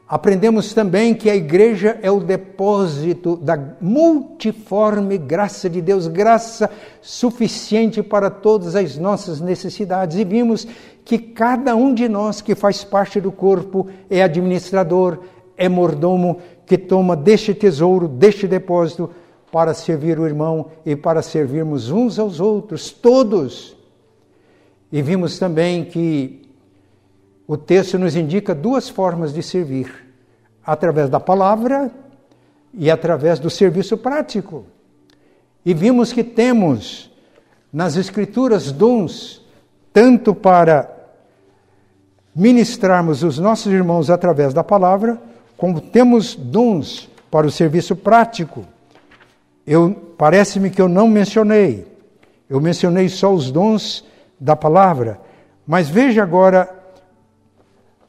Aprendemos 0.08 0.72
também 0.72 1.14
que 1.14 1.28
a 1.28 1.36
igreja 1.36 1.98
é 2.00 2.10
o 2.10 2.20
depósito 2.20 3.36
da 3.36 3.58
multiforme 3.78 5.18
graça 5.18 5.68
de 5.68 5.82
Deus, 5.82 6.06
graça 6.06 6.70
suficiente 7.02 8.02
para 8.02 8.30
todas 8.30 8.74
as 8.74 8.96
nossas 8.96 9.38
necessidades. 9.38 10.16
E 10.16 10.24
vimos 10.24 10.66
que 11.04 11.18
cada 11.18 11.76
um 11.76 11.92
de 11.92 12.08
nós 12.08 12.40
que 12.40 12.54
faz 12.54 12.82
parte 12.82 13.20
do 13.20 13.30
corpo 13.30 13.86
é 14.08 14.22
administrador, 14.22 15.18
é 15.58 15.68
mordomo, 15.68 16.38
que 16.64 16.78
toma 16.78 17.14
deste 17.14 17.52
tesouro, 17.52 18.08
deste 18.08 18.46
depósito, 18.46 19.10
para 19.52 19.74
servir 19.74 20.18
o 20.18 20.26
irmão 20.26 20.70
e 20.86 20.96
para 20.96 21.20
servirmos 21.20 21.90
uns 21.90 22.18
aos 22.18 22.40
outros, 22.40 22.90
todos. 22.90 23.76
E 24.90 25.02
vimos 25.02 25.38
também 25.38 25.84
que 25.84 26.47
o 27.48 27.56
texto 27.56 27.98
nos 27.98 28.14
indica 28.14 28.54
duas 28.54 28.90
formas 28.90 29.32
de 29.32 29.42
servir: 29.42 29.90
através 30.64 31.08
da 31.08 31.18
palavra 31.18 31.90
e 32.74 32.90
através 32.90 33.40
do 33.40 33.48
serviço 33.48 33.96
prático. 33.96 34.66
E 35.64 35.72
vimos 35.72 36.12
que 36.12 36.22
temos 36.22 37.10
nas 37.72 37.96
Escrituras 37.96 38.70
dons, 38.70 39.42
tanto 39.94 40.34
para 40.34 40.94
ministrarmos 42.36 43.22
os 43.22 43.38
nossos 43.38 43.72
irmãos 43.72 44.10
através 44.10 44.52
da 44.52 44.62
palavra, 44.62 45.18
como 45.56 45.80
temos 45.80 46.34
dons 46.34 47.08
para 47.30 47.46
o 47.46 47.50
serviço 47.50 47.96
prático. 47.96 48.64
Eu 49.66 50.14
parece-me 50.18 50.70
que 50.70 50.80
eu 50.80 50.88
não 50.88 51.08
mencionei. 51.08 51.86
Eu 52.48 52.60
mencionei 52.60 53.08
só 53.08 53.32
os 53.32 53.50
dons 53.50 54.04
da 54.38 54.54
palavra, 54.54 55.20
mas 55.66 55.88
veja 55.88 56.22
agora 56.22 56.77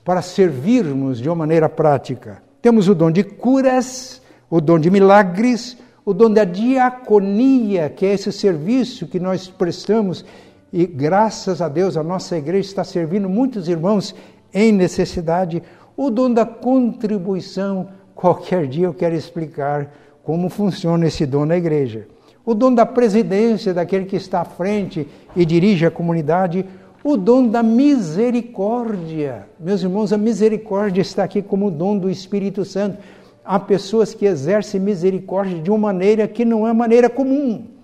para 0.10 0.24
servirmos 0.24 1.20
de 1.20 1.30
uma 1.30 1.36
maneira 1.36 1.70
prática. 1.70 2.42
Temos 2.64 2.88
o 2.90 2.96
dom 2.96 3.12
de 3.12 3.24
curas, 3.24 4.20
o 4.50 4.60
dom 4.60 4.80
de 4.80 4.90
milagres, 4.90 5.78
o 6.04 6.16
dom 6.16 6.34
da 6.34 6.44
diaconia, 6.44 7.92
que 7.92 8.08
é 8.08 8.14
esse 8.16 8.32
serviço 8.32 9.06
que 9.06 9.20
nós 9.20 9.48
prestamos 9.48 10.26
e 10.74 10.88
graças 10.88 11.62
a 11.62 11.70
Deus 11.70 11.96
a 11.96 12.02
nossa 12.02 12.36
igreja 12.36 12.68
está 12.68 12.84
servindo 12.84 13.30
muitos 13.30 13.70
irmãos 13.70 14.16
em 14.52 14.72
necessidade. 14.72 15.62
O 15.96 16.10
dom 16.10 16.34
da 16.34 16.44
contribuição, 16.44 17.90
qualquer 18.16 18.66
dia 18.66 18.88
eu 18.88 18.96
quero 18.96 19.14
explicar 19.14 19.94
como 20.24 20.50
funciona 20.50 21.06
esse 21.06 21.24
dom 21.24 21.46
na 21.46 21.56
igreja. 21.56 22.08
O 22.44 22.56
dom 22.56 22.74
da 22.74 22.84
presidência, 22.84 23.76
daquele 23.76 24.06
que 24.06 24.16
está 24.16 24.42
à 24.42 24.46
frente 24.46 25.08
e 25.36 25.46
dirige 25.46 25.86
a 25.86 25.92
comunidade. 25.92 26.66
O 27.04 27.16
dom 27.16 27.48
da 27.48 27.64
misericórdia. 27.64 29.48
Meus 29.60 29.82
irmãos, 29.82 30.12
a 30.12 30.18
misericórdia 30.18 31.02
está 31.02 31.24
aqui 31.24 31.42
como 31.42 31.72
dom 31.72 31.98
do 31.98 32.10
Espírito 32.10 32.66
Santo. 32.66 32.98
Há 33.44 33.60
pessoas 33.60 34.14
que 34.14 34.26
exercem 34.26 34.80
misericórdia 34.80 35.60
de 35.60 35.72
uma 35.72 35.78
maneira 35.78 36.28
que 36.28 36.44
não 36.44 36.68
é 36.68 36.74
maneira 36.74 37.10
comum 37.10 37.80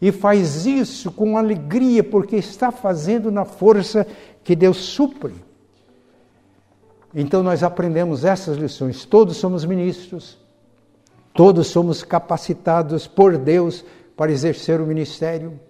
e 0.00 0.10
faz 0.10 0.64
isso 0.64 1.12
com 1.12 1.36
alegria, 1.36 2.02
porque 2.02 2.36
está 2.36 2.72
fazendo 2.72 3.30
na 3.30 3.44
força 3.44 4.06
que 4.42 4.56
Deus 4.56 4.78
supre. 4.78 5.34
Então 7.14 7.42
nós 7.42 7.62
aprendemos 7.62 8.24
essas 8.24 8.56
lições. 8.56 9.04
Todos 9.04 9.36
somos 9.36 9.64
ministros, 9.64 10.38
todos 11.34 11.66
somos 11.66 12.02
capacitados 12.02 13.06
por 13.06 13.36
Deus 13.36 13.84
para 14.16 14.32
exercer 14.32 14.80
o 14.80 14.86
ministério. 14.86 15.60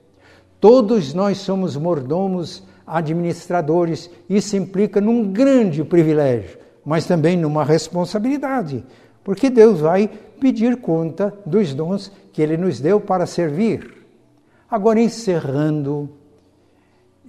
Todos 0.60 1.12
nós 1.12 1.38
somos 1.38 1.76
mordomos, 1.76 2.62
administradores. 2.86 4.10
Isso 4.28 4.56
implica 4.56 5.00
num 5.00 5.32
grande 5.32 5.84
privilégio, 5.84 6.58
mas 6.84 7.06
também 7.06 7.36
numa 7.36 7.64
responsabilidade, 7.64 8.84
porque 9.22 9.50
Deus 9.50 9.80
vai 9.80 10.08
pedir 10.40 10.76
conta 10.76 11.34
dos 11.44 11.74
dons 11.74 12.10
que 12.32 12.40
Ele 12.42 12.56
nos 12.56 12.80
deu 12.80 13.00
para 13.00 13.26
servir. 13.26 14.06
Agora, 14.70 15.00
encerrando, 15.00 16.08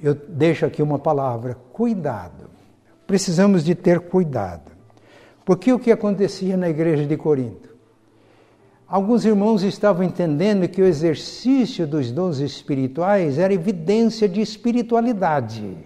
eu 0.02 0.14
deixo 0.14 0.66
aqui 0.66 0.82
uma 0.82 0.99
palavra: 0.99 1.58
cuidado. 1.74 2.49
Precisamos 3.06 3.64
de 3.64 3.76
ter 3.76 3.99
cuidado. 3.99 4.72
Porque 5.43 5.74
o 5.74 5.80
que 5.80 5.91
acontecia 5.91 6.56
na 6.56 6.70
igreja 6.70 7.06
de 7.06 7.18
Corinto? 7.18 7.70
Alguns 8.92 9.24
irmãos 9.24 9.64
estavam 9.64 10.04
entendendo 10.04 10.68
que 10.68 10.82
o 10.82 10.86
exercício 10.86 11.88
dos 11.88 12.12
dons 12.12 12.39
espirituais 12.39 13.39
era 13.39 13.54
evidência 13.54 14.28
de 14.28 14.42
espiritualidade, 14.42 15.78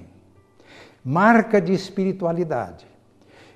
marca 1.03 1.61
de 1.61 1.71
espiritualidade. 1.71 2.87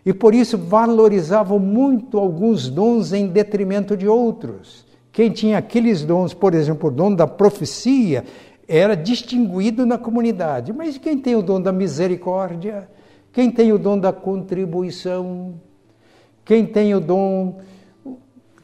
E 0.05 0.13
por 0.13 0.35
isso 0.35 0.55
valorizavam 0.55 1.57
muito 1.57 2.19
alguns 2.19 2.69
dons 2.69 3.11
em 3.11 3.25
detrimento 3.25 3.97
de 3.97 4.07
outros. 4.07 4.85
Quem 5.11 5.31
tinha 5.31 5.57
aqueles 5.57 6.05
dons, 6.05 6.31
por 6.31 6.53
exemplo, 6.53 6.87
o 6.87 6.93
dom 6.93 7.15
da 7.15 7.25
profecia, 7.25 8.25
era 8.67 8.93
distinguido 8.93 9.83
na 9.83 9.97
comunidade. 9.97 10.71
Mas 10.71 10.99
quem 10.99 11.17
tem 11.17 11.35
o 11.35 11.41
dom 11.41 11.59
da 11.59 11.71
misericórdia? 11.71 12.87
Quem 13.33 13.49
tem 13.49 13.73
o 13.73 13.79
dom 13.79 13.97
da 13.97 14.13
contribuição? 14.13 15.55
Quem 16.45 16.67
tem 16.67 16.93
o 16.93 16.99
dom 16.99 17.59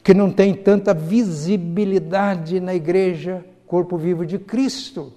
que 0.06 0.14
não 0.14 0.30
tem 0.30 0.54
tanta 0.54 0.94
visibilidade 0.94 2.60
na 2.60 2.72
igreja, 2.72 3.44
corpo 3.66 3.98
vivo 3.98 4.24
de 4.24 4.38
Cristo? 4.38 5.12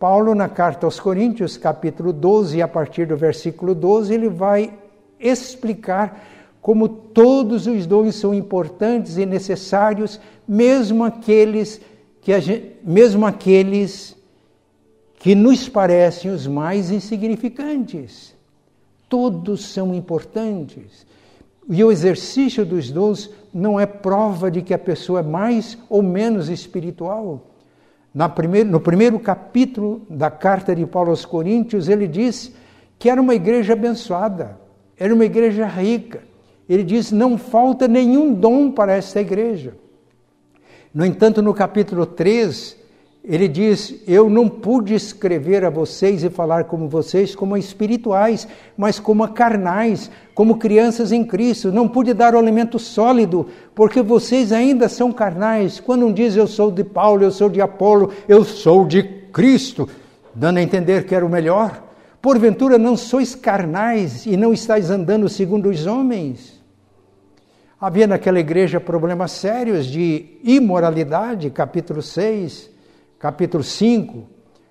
Paulo, 0.00 0.34
na 0.34 0.48
carta 0.48 0.84
aos 0.84 0.98
Coríntios, 0.98 1.56
capítulo 1.56 2.12
12, 2.12 2.60
a 2.60 2.66
partir 2.66 3.06
do 3.06 3.16
versículo 3.16 3.72
12, 3.72 4.12
ele 4.12 4.28
vai 4.28 4.76
explicar 5.20 6.26
como 6.60 6.88
todos 6.88 7.68
os 7.68 7.86
dons 7.86 8.16
são 8.16 8.34
importantes 8.34 9.16
e 9.16 9.24
necessários, 9.24 10.20
mesmo 10.48 11.04
aqueles 11.04 11.80
que 12.20 12.40
gente, 12.40 12.78
mesmo 12.82 13.24
aqueles 13.24 14.16
que 15.20 15.36
nos 15.36 15.68
parecem 15.68 16.32
os 16.32 16.48
mais 16.48 16.90
insignificantes. 16.90 18.34
Todos 19.08 19.66
são 19.66 19.94
importantes. 19.94 21.06
E 21.68 21.84
o 21.84 21.92
exercício 21.92 22.64
dos 22.64 22.90
dons 22.90 23.30
não 23.52 23.78
é 23.78 23.86
prova 23.86 24.50
de 24.50 24.62
que 24.62 24.74
a 24.74 24.78
pessoa 24.78 25.20
é 25.20 25.22
mais 25.22 25.78
ou 25.88 26.02
menos 26.02 26.48
espiritual. 26.48 27.46
No 28.12 28.80
primeiro 28.80 29.20
capítulo 29.20 30.02
da 30.08 30.30
carta 30.30 30.74
de 30.74 30.84
Paulo 30.86 31.10
aos 31.10 31.24
Coríntios, 31.24 31.88
ele 31.88 32.08
diz 32.08 32.52
que 32.98 33.08
era 33.08 33.20
uma 33.20 33.34
igreja 33.34 33.74
abençoada, 33.74 34.58
era 34.96 35.14
uma 35.14 35.24
igreja 35.24 35.66
rica, 35.66 36.22
ele 36.68 36.82
diz: 36.82 37.12
não 37.12 37.38
falta 37.38 37.86
nenhum 37.88 38.34
dom 38.34 38.70
para 38.70 38.92
esta 38.92 39.20
igreja. 39.20 39.74
No 40.92 41.06
entanto, 41.06 41.40
no 41.40 41.54
capítulo 41.54 42.04
3, 42.04 42.76
ele 43.22 43.46
diz: 43.46 43.94
Eu 44.06 44.30
não 44.30 44.48
pude 44.48 44.94
escrever 44.94 45.64
a 45.64 45.70
vocês 45.70 46.24
e 46.24 46.30
falar 46.30 46.64
como 46.64 46.88
vocês, 46.88 47.34
como 47.34 47.56
espirituais, 47.56 48.48
mas 48.76 48.98
como 48.98 49.26
carnais, 49.28 50.10
como 50.34 50.56
crianças 50.56 51.12
em 51.12 51.22
Cristo. 51.22 51.70
Não 51.70 51.86
pude 51.86 52.14
dar 52.14 52.34
o 52.34 52.38
alimento 52.38 52.78
sólido, 52.78 53.46
porque 53.74 54.02
vocês 54.02 54.52
ainda 54.52 54.88
são 54.88 55.12
carnais. 55.12 55.78
Quando 55.78 56.06
um 56.06 56.12
diz 56.12 56.34
eu 56.34 56.46
sou 56.46 56.70
de 56.70 56.82
Paulo, 56.82 57.22
eu 57.22 57.30
sou 57.30 57.50
de 57.50 57.60
Apolo, 57.60 58.10
eu 58.26 58.42
sou 58.42 58.86
de 58.86 59.02
Cristo, 59.02 59.88
dando 60.34 60.58
a 60.58 60.62
entender 60.62 61.04
que 61.04 61.14
era 61.14 61.24
o 61.24 61.28
melhor. 61.28 61.88
Porventura 62.22 62.78
não 62.78 62.96
sois 62.96 63.34
carnais 63.34 64.24
e 64.26 64.36
não 64.36 64.52
estáis 64.52 64.90
andando 64.90 65.28
segundo 65.28 65.68
os 65.68 65.86
homens. 65.86 66.60
Havia 67.78 68.06
naquela 68.06 68.38
igreja 68.38 68.78
problemas 68.78 69.32
sérios 69.32 69.86
de 69.86 70.38
imoralidade, 70.44 71.48
capítulo 71.48 72.02
6, 72.02 72.69
capítulo 73.20 73.62
5, 73.62 74.24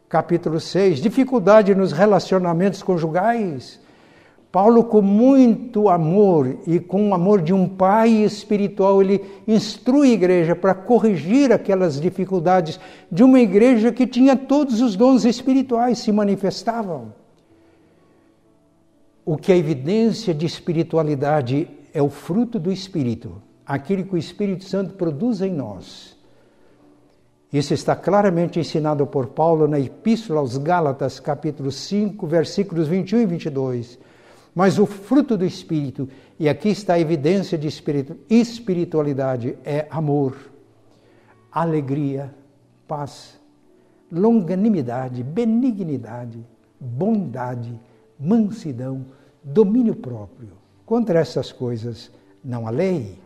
capítulo 0.09 0.59
6, 0.59 0.99
dificuldade 0.99 1.75
nos 1.75 1.91
relacionamentos 1.91 2.81
conjugais. 2.81 3.79
Paulo, 4.51 4.83
com 4.83 5.03
muito 5.03 5.87
amor 5.87 6.57
e 6.65 6.79
com 6.79 7.09
o 7.09 7.13
amor 7.13 7.43
de 7.43 7.53
um 7.53 7.69
pai 7.69 8.09
espiritual, 8.09 9.03
ele 9.03 9.23
instrui 9.47 10.09
a 10.09 10.13
igreja 10.13 10.55
para 10.55 10.73
corrigir 10.73 11.51
aquelas 11.51 12.01
dificuldades 12.01 12.79
de 13.11 13.23
uma 13.23 13.39
igreja 13.39 13.91
que 13.91 14.07
tinha 14.07 14.35
todos 14.35 14.81
os 14.81 14.95
dons 14.95 15.25
espirituais 15.25 15.99
se 15.99 16.11
manifestavam. 16.11 17.13
O 19.23 19.37
que 19.37 19.51
é 19.51 19.57
evidência 19.57 20.33
de 20.33 20.47
espiritualidade 20.47 21.67
é 21.93 22.01
o 22.01 22.09
fruto 22.09 22.57
do 22.57 22.71
Espírito, 22.71 23.39
aquele 23.63 24.03
que 24.03 24.15
o 24.15 24.17
Espírito 24.17 24.63
Santo 24.63 24.95
produz 24.95 25.39
em 25.39 25.53
nós. 25.53 26.18
Isso 27.51 27.73
está 27.73 27.95
claramente 27.95 28.59
ensinado 28.59 29.07
por 29.07 29.27
Paulo 29.27 29.67
na 29.67 29.79
Epístola 29.79 30.39
aos 30.39 30.55
Gálatas, 30.57 31.19
capítulo 31.19 31.71
5, 31.71 32.27
versículos 32.27 32.87
21 32.87 33.21
e 33.21 33.25
22. 33.25 33.99
Mas 34.53 34.77
o 34.77 34.85
fruto 34.85 35.35
do 35.35 35.43
Espírito, 35.43 36.07
e 36.37 36.47
aqui 36.47 36.69
está 36.69 36.93
a 36.93 36.99
evidência 36.99 37.57
de 37.57 37.67
espiritualidade, 38.29 39.57
é 39.65 39.87
amor, 39.89 40.35
alegria, 41.51 42.33
paz, 42.87 43.39
longanimidade, 44.11 45.23
benignidade, 45.23 46.45
bondade, 46.79 47.73
mansidão, 48.19 49.05
domínio 49.43 49.95
próprio. 49.95 50.51
Contra 50.85 51.19
essas 51.19 51.51
coisas 51.51 52.11
não 52.43 52.67
há 52.67 52.69
lei. 52.69 53.17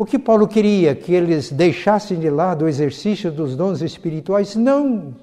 O 0.00 0.06
que 0.06 0.18
Paulo 0.18 0.48
queria? 0.48 0.94
Que 0.94 1.12
eles 1.12 1.52
deixassem 1.52 2.18
de 2.18 2.30
lado 2.30 2.64
o 2.64 2.68
exercício 2.68 3.30
dos 3.30 3.54
dons 3.54 3.82
espirituais? 3.82 4.56
Não. 4.56 5.14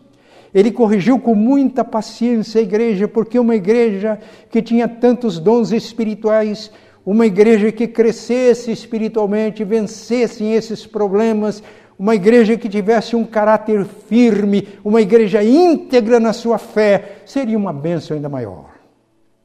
Ele 0.53 0.71
corrigiu 0.71 1.19
com 1.19 1.33
muita 1.33 1.83
paciência 1.83 2.61
a 2.61 2.63
igreja, 2.63 3.07
porque 3.07 3.39
uma 3.39 3.55
igreja 3.55 4.19
que 4.51 4.61
tinha 4.61 4.87
tantos 4.87 5.39
dons 5.39 5.71
espirituais, 5.71 6.69
uma 7.03 7.25
igreja 7.25 7.71
que 7.71 7.87
crescesse 7.87 8.71
espiritualmente, 8.71 9.63
vencesse 9.63 10.43
esses 10.43 10.85
problemas, 10.85 11.63
uma 11.97 12.13
igreja 12.13 12.55
que 12.55 12.69
tivesse 12.69 13.15
um 13.15 13.25
caráter 13.25 13.83
firme, 13.83 14.67
uma 14.85 15.01
igreja 15.01 15.43
íntegra 15.43 16.19
na 16.19 16.33
sua 16.33 16.59
fé, 16.59 17.23
seria 17.25 17.57
uma 17.57 17.73
bênção 17.73 18.15
ainda 18.15 18.29
maior. 18.29 18.75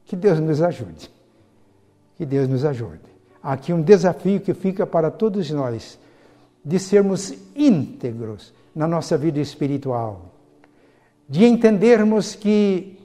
Que 0.05 0.15
Deus 0.15 0.39
nos 0.39 0.61
ajude. 0.61 1.09
Que 2.17 2.23
Deus 2.23 2.47
nos 2.47 2.63
ajude. 2.63 3.12
Aqui 3.43 3.73
um 3.73 3.81
desafio 3.81 4.39
que 4.39 4.53
fica 4.53 4.87
para 4.87 5.11
todos 5.11 5.51
nós 5.51 5.99
de 6.63 6.79
sermos 6.79 7.33
íntegros 7.53 8.53
na 8.73 8.87
nossa 8.87 9.17
vida 9.17 9.41
espiritual, 9.41 10.33
de 11.27 11.43
entendermos 11.45 12.35
que 12.35 12.97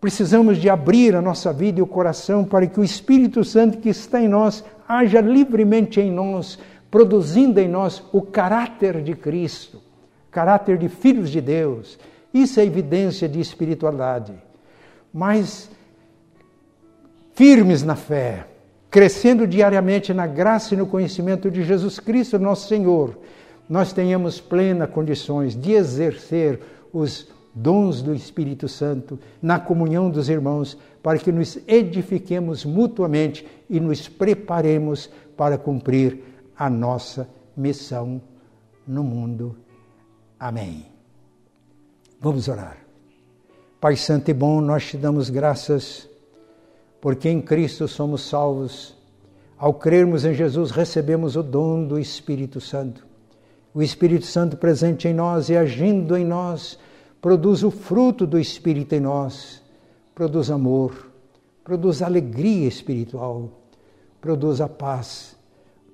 precisamos 0.00 0.58
de 0.58 0.70
abrir 0.70 1.16
a 1.16 1.22
nossa 1.22 1.52
vida 1.52 1.80
e 1.80 1.82
o 1.82 1.86
coração 1.86 2.44
para 2.44 2.66
que 2.66 2.78
o 2.78 2.84
Espírito 2.84 3.42
Santo 3.42 3.78
que 3.78 3.88
está 3.88 4.20
em 4.20 4.28
nós 4.28 4.64
haja 4.86 5.20
livremente 5.20 6.00
em 6.00 6.12
nós, 6.12 6.58
produzindo 6.90 7.58
em 7.58 7.66
nós 7.66 8.04
o 8.12 8.22
caráter 8.22 9.02
de 9.02 9.16
Cristo, 9.16 9.82
caráter 10.30 10.78
de 10.78 10.88
filhos 10.88 11.30
de 11.30 11.40
Deus. 11.40 11.98
Isso 12.32 12.60
é 12.60 12.64
evidência 12.64 13.28
de 13.28 13.40
espiritualidade. 13.40 14.32
Mas 15.12 15.70
firmes 17.34 17.82
na 17.82 17.96
fé, 17.96 18.46
crescendo 18.94 19.44
diariamente 19.44 20.14
na 20.14 20.24
graça 20.24 20.72
e 20.72 20.76
no 20.76 20.86
conhecimento 20.86 21.50
de 21.50 21.64
Jesus 21.64 21.98
Cristo, 21.98 22.38
nosso 22.38 22.68
Senhor, 22.68 23.18
nós 23.68 23.92
tenhamos 23.92 24.40
plenas 24.40 24.88
condições 24.88 25.56
de 25.56 25.72
exercer 25.72 26.60
os 26.92 27.26
dons 27.52 28.02
do 28.02 28.14
Espírito 28.14 28.68
Santo, 28.68 29.18
na 29.42 29.58
comunhão 29.58 30.08
dos 30.08 30.28
irmãos, 30.28 30.78
para 31.02 31.18
que 31.18 31.32
nos 31.32 31.58
edifiquemos 31.66 32.64
mutuamente 32.64 33.44
e 33.68 33.80
nos 33.80 34.08
preparemos 34.08 35.10
para 35.36 35.58
cumprir 35.58 36.20
a 36.56 36.70
nossa 36.70 37.28
missão 37.56 38.22
no 38.86 39.02
mundo. 39.02 39.56
Amém. 40.38 40.86
Vamos 42.20 42.46
orar. 42.46 42.76
Pai 43.80 43.96
Santo 43.96 44.30
e 44.30 44.34
bom, 44.34 44.60
nós 44.60 44.86
te 44.86 44.96
damos 44.96 45.30
graças 45.30 46.08
porque 47.04 47.28
em 47.28 47.38
Cristo 47.38 47.86
somos 47.86 48.22
salvos. 48.22 48.96
Ao 49.58 49.74
crermos 49.74 50.24
em 50.24 50.32
Jesus, 50.32 50.70
recebemos 50.70 51.36
o 51.36 51.42
dom 51.42 51.86
do 51.86 51.98
Espírito 51.98 52.62
Santo. 52.62 53.06
O 53.74 53.82
Espírito 53.82 54.24
Santo 54.24 54.56
presente 54.56 55.06
em 55.06 55.12
nós 55.12 55.50
e 55.50 55.54
agindo 55.54 56.16
em 56.16 56.24
nós, 56.24 56.78
produz 57.20 57.62
o 57.62 57.70
fruto 57.70 58.26
do 58.26 58.38
Espírito 58.38 58.94
em 58.94 59.00
nós, 59.00 59.62
produz 60.14 60.50
amor, 60.50 61.10
produz 61.62 62.00
alegria 62.00 62.66
espiritual, 62.66 63.50
produz 64.18 64.62
a 64.62 64.68
paz, 64.68 65.36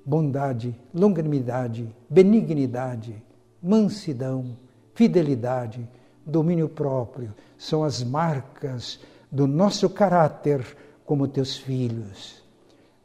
bondade, 0.07 0.77
longanimidade, 0.95 1.93
benignidade, 2.09 3.21
mansidão, 3.61 4.57
fidelidade, 4.95 5.89
domínio 6.25 6.69
próprio. 6.69 7.35
São 7.59 7.83
as 7.83 8.01
marcas 8.01 9.01
do 9.29 9.49
nosso 9.49 9.91
caráter 9.91 10.65
como 11.11 11.27
teus 11.27 11.57
filhos. 11.57 12.41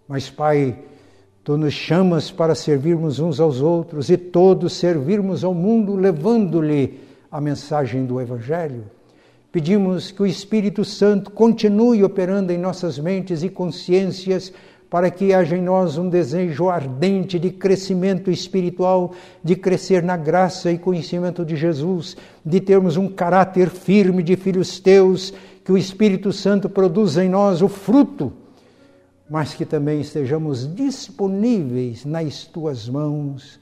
Mas, 0.07 0.29
Pai, 0.29 0.77
tu 1.43 1.57
nos 1.57 1.73
chamas 1.73 2.29
para 2.29 2.53
servirmos 2.53 3.17
uns 3.17 3.39
aos 3.39 3.61
outros 3.61 4.11
e 4.11 4.15
todos 4.15 4.73
servirmos 4.73 5.43
ao 5.43 5.55
mundo 5.55 5.95
levando-lhe 5.95 6.99
a 7.31 7.41
mensagem 7.41 8.05
do 8.05 8.21
Evangelho. 8.21 8.83
Pedimos 9.51 10.11
que 10.11 10.21
o 10.21 10.27
Espírito 10.27 10.85
Santo 10.85 11.31
continue 11.31 12.03
operando 12.03 12.53
em 12.53 12.59
nossas 12.59 12.99
mentes 12.99 13.41
e 13.41 13.49
consciências 13.49 14.53
para 14.87 15.09
que 15.09 15.33
haja 15.33 15.57
em 15.57 15.61
nós 15.63 15.97
um 15.97 16.07
desejo 16.07 16.69
ardente 16.69 17.39
de 17.39 17.49
crescimento 17.49 18.29
espiritual, 18.29 19.13
de 19.43 19.55
crescer 19.55 20.03
na 20.03 20.15
graça 20.15 20.71
e 20.71 20.77
conhecimento 20.77 21.43
de 21.43 21.55
Jesus, 21.55 22.15
de 22.45 22.59
termos 22.59 22.97
um 22.97 23.07
caráter 23.07 23.71
firme 23.71 24.21
de 24.21 24.35
filhos 24.35 24.79
teus 24.79 25.33
que 25.65 25.71
o 25.71 25.77
Espírito 25.79 26.31
Santo 26.31 26.69
produza 26.69 27.25
em 27.25 27.27
nós 27.27 27.63
o 27.63 27.67
fruto, 27.67 28.31
mas 29.27 29.55
que 29.55 29.65
também 29.65 29.99
estejamos 29.99 30.71
disponíveis 30.75 32.05
nas 32.05 32.45
tuas 32.45 32.87
mãos, 32.87 33.59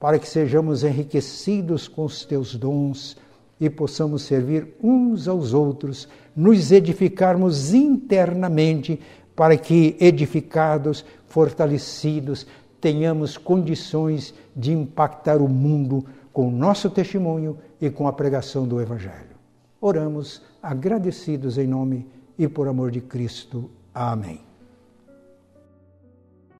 para 0.00 0.18
que 0.18 0.28
sejamos 0.28 0.82
enriquecidos 0.82 1.86
com 1.86 2.04
os 2.04 2.24
teus 2.24 2.56
dons 2.56 3.16
e 3.60 3.70
possamos 3.70 4.22
servir 4.22 4.74
uns 4.82 5.28
aos 5.28 5.54
outros, 5.54 6.08
nos 6.34 6.72
edificarmos 6.72 7.72
internamente, 7.72 9.00
para 9.36 9.56
que, 9.56 9.96
edificados, 10.00 11.04
fortalecidos, 11.28 12.44
tenhamos 12.80 13.38
condições 13.38 14.34
de 14.54 14.72
impactar 14.72 15.40
o 15.40 15.48
mundo 15.48 16.04
com 16.32 16.48
o 16.48 16.50
nosso 16.50 16.90
testemunho 16.90 17.56
e 17.80 17.88
com 17.88 18.08
a 18.08 18.12
pregação 18.12 18.66
do 18.66 18.80
Evangelho. 18.80 19.36
Oramos 19.80 20.42
agradecidos 20.62 21.58
em 21.58 21.66
nome 21.66 22.06
e 22.38 22.48
por 22.48 22.68
amor 22.68 22.90
de 22.90 23.00
Cristo. 23.00 23.70
Amém. 23.94 24.45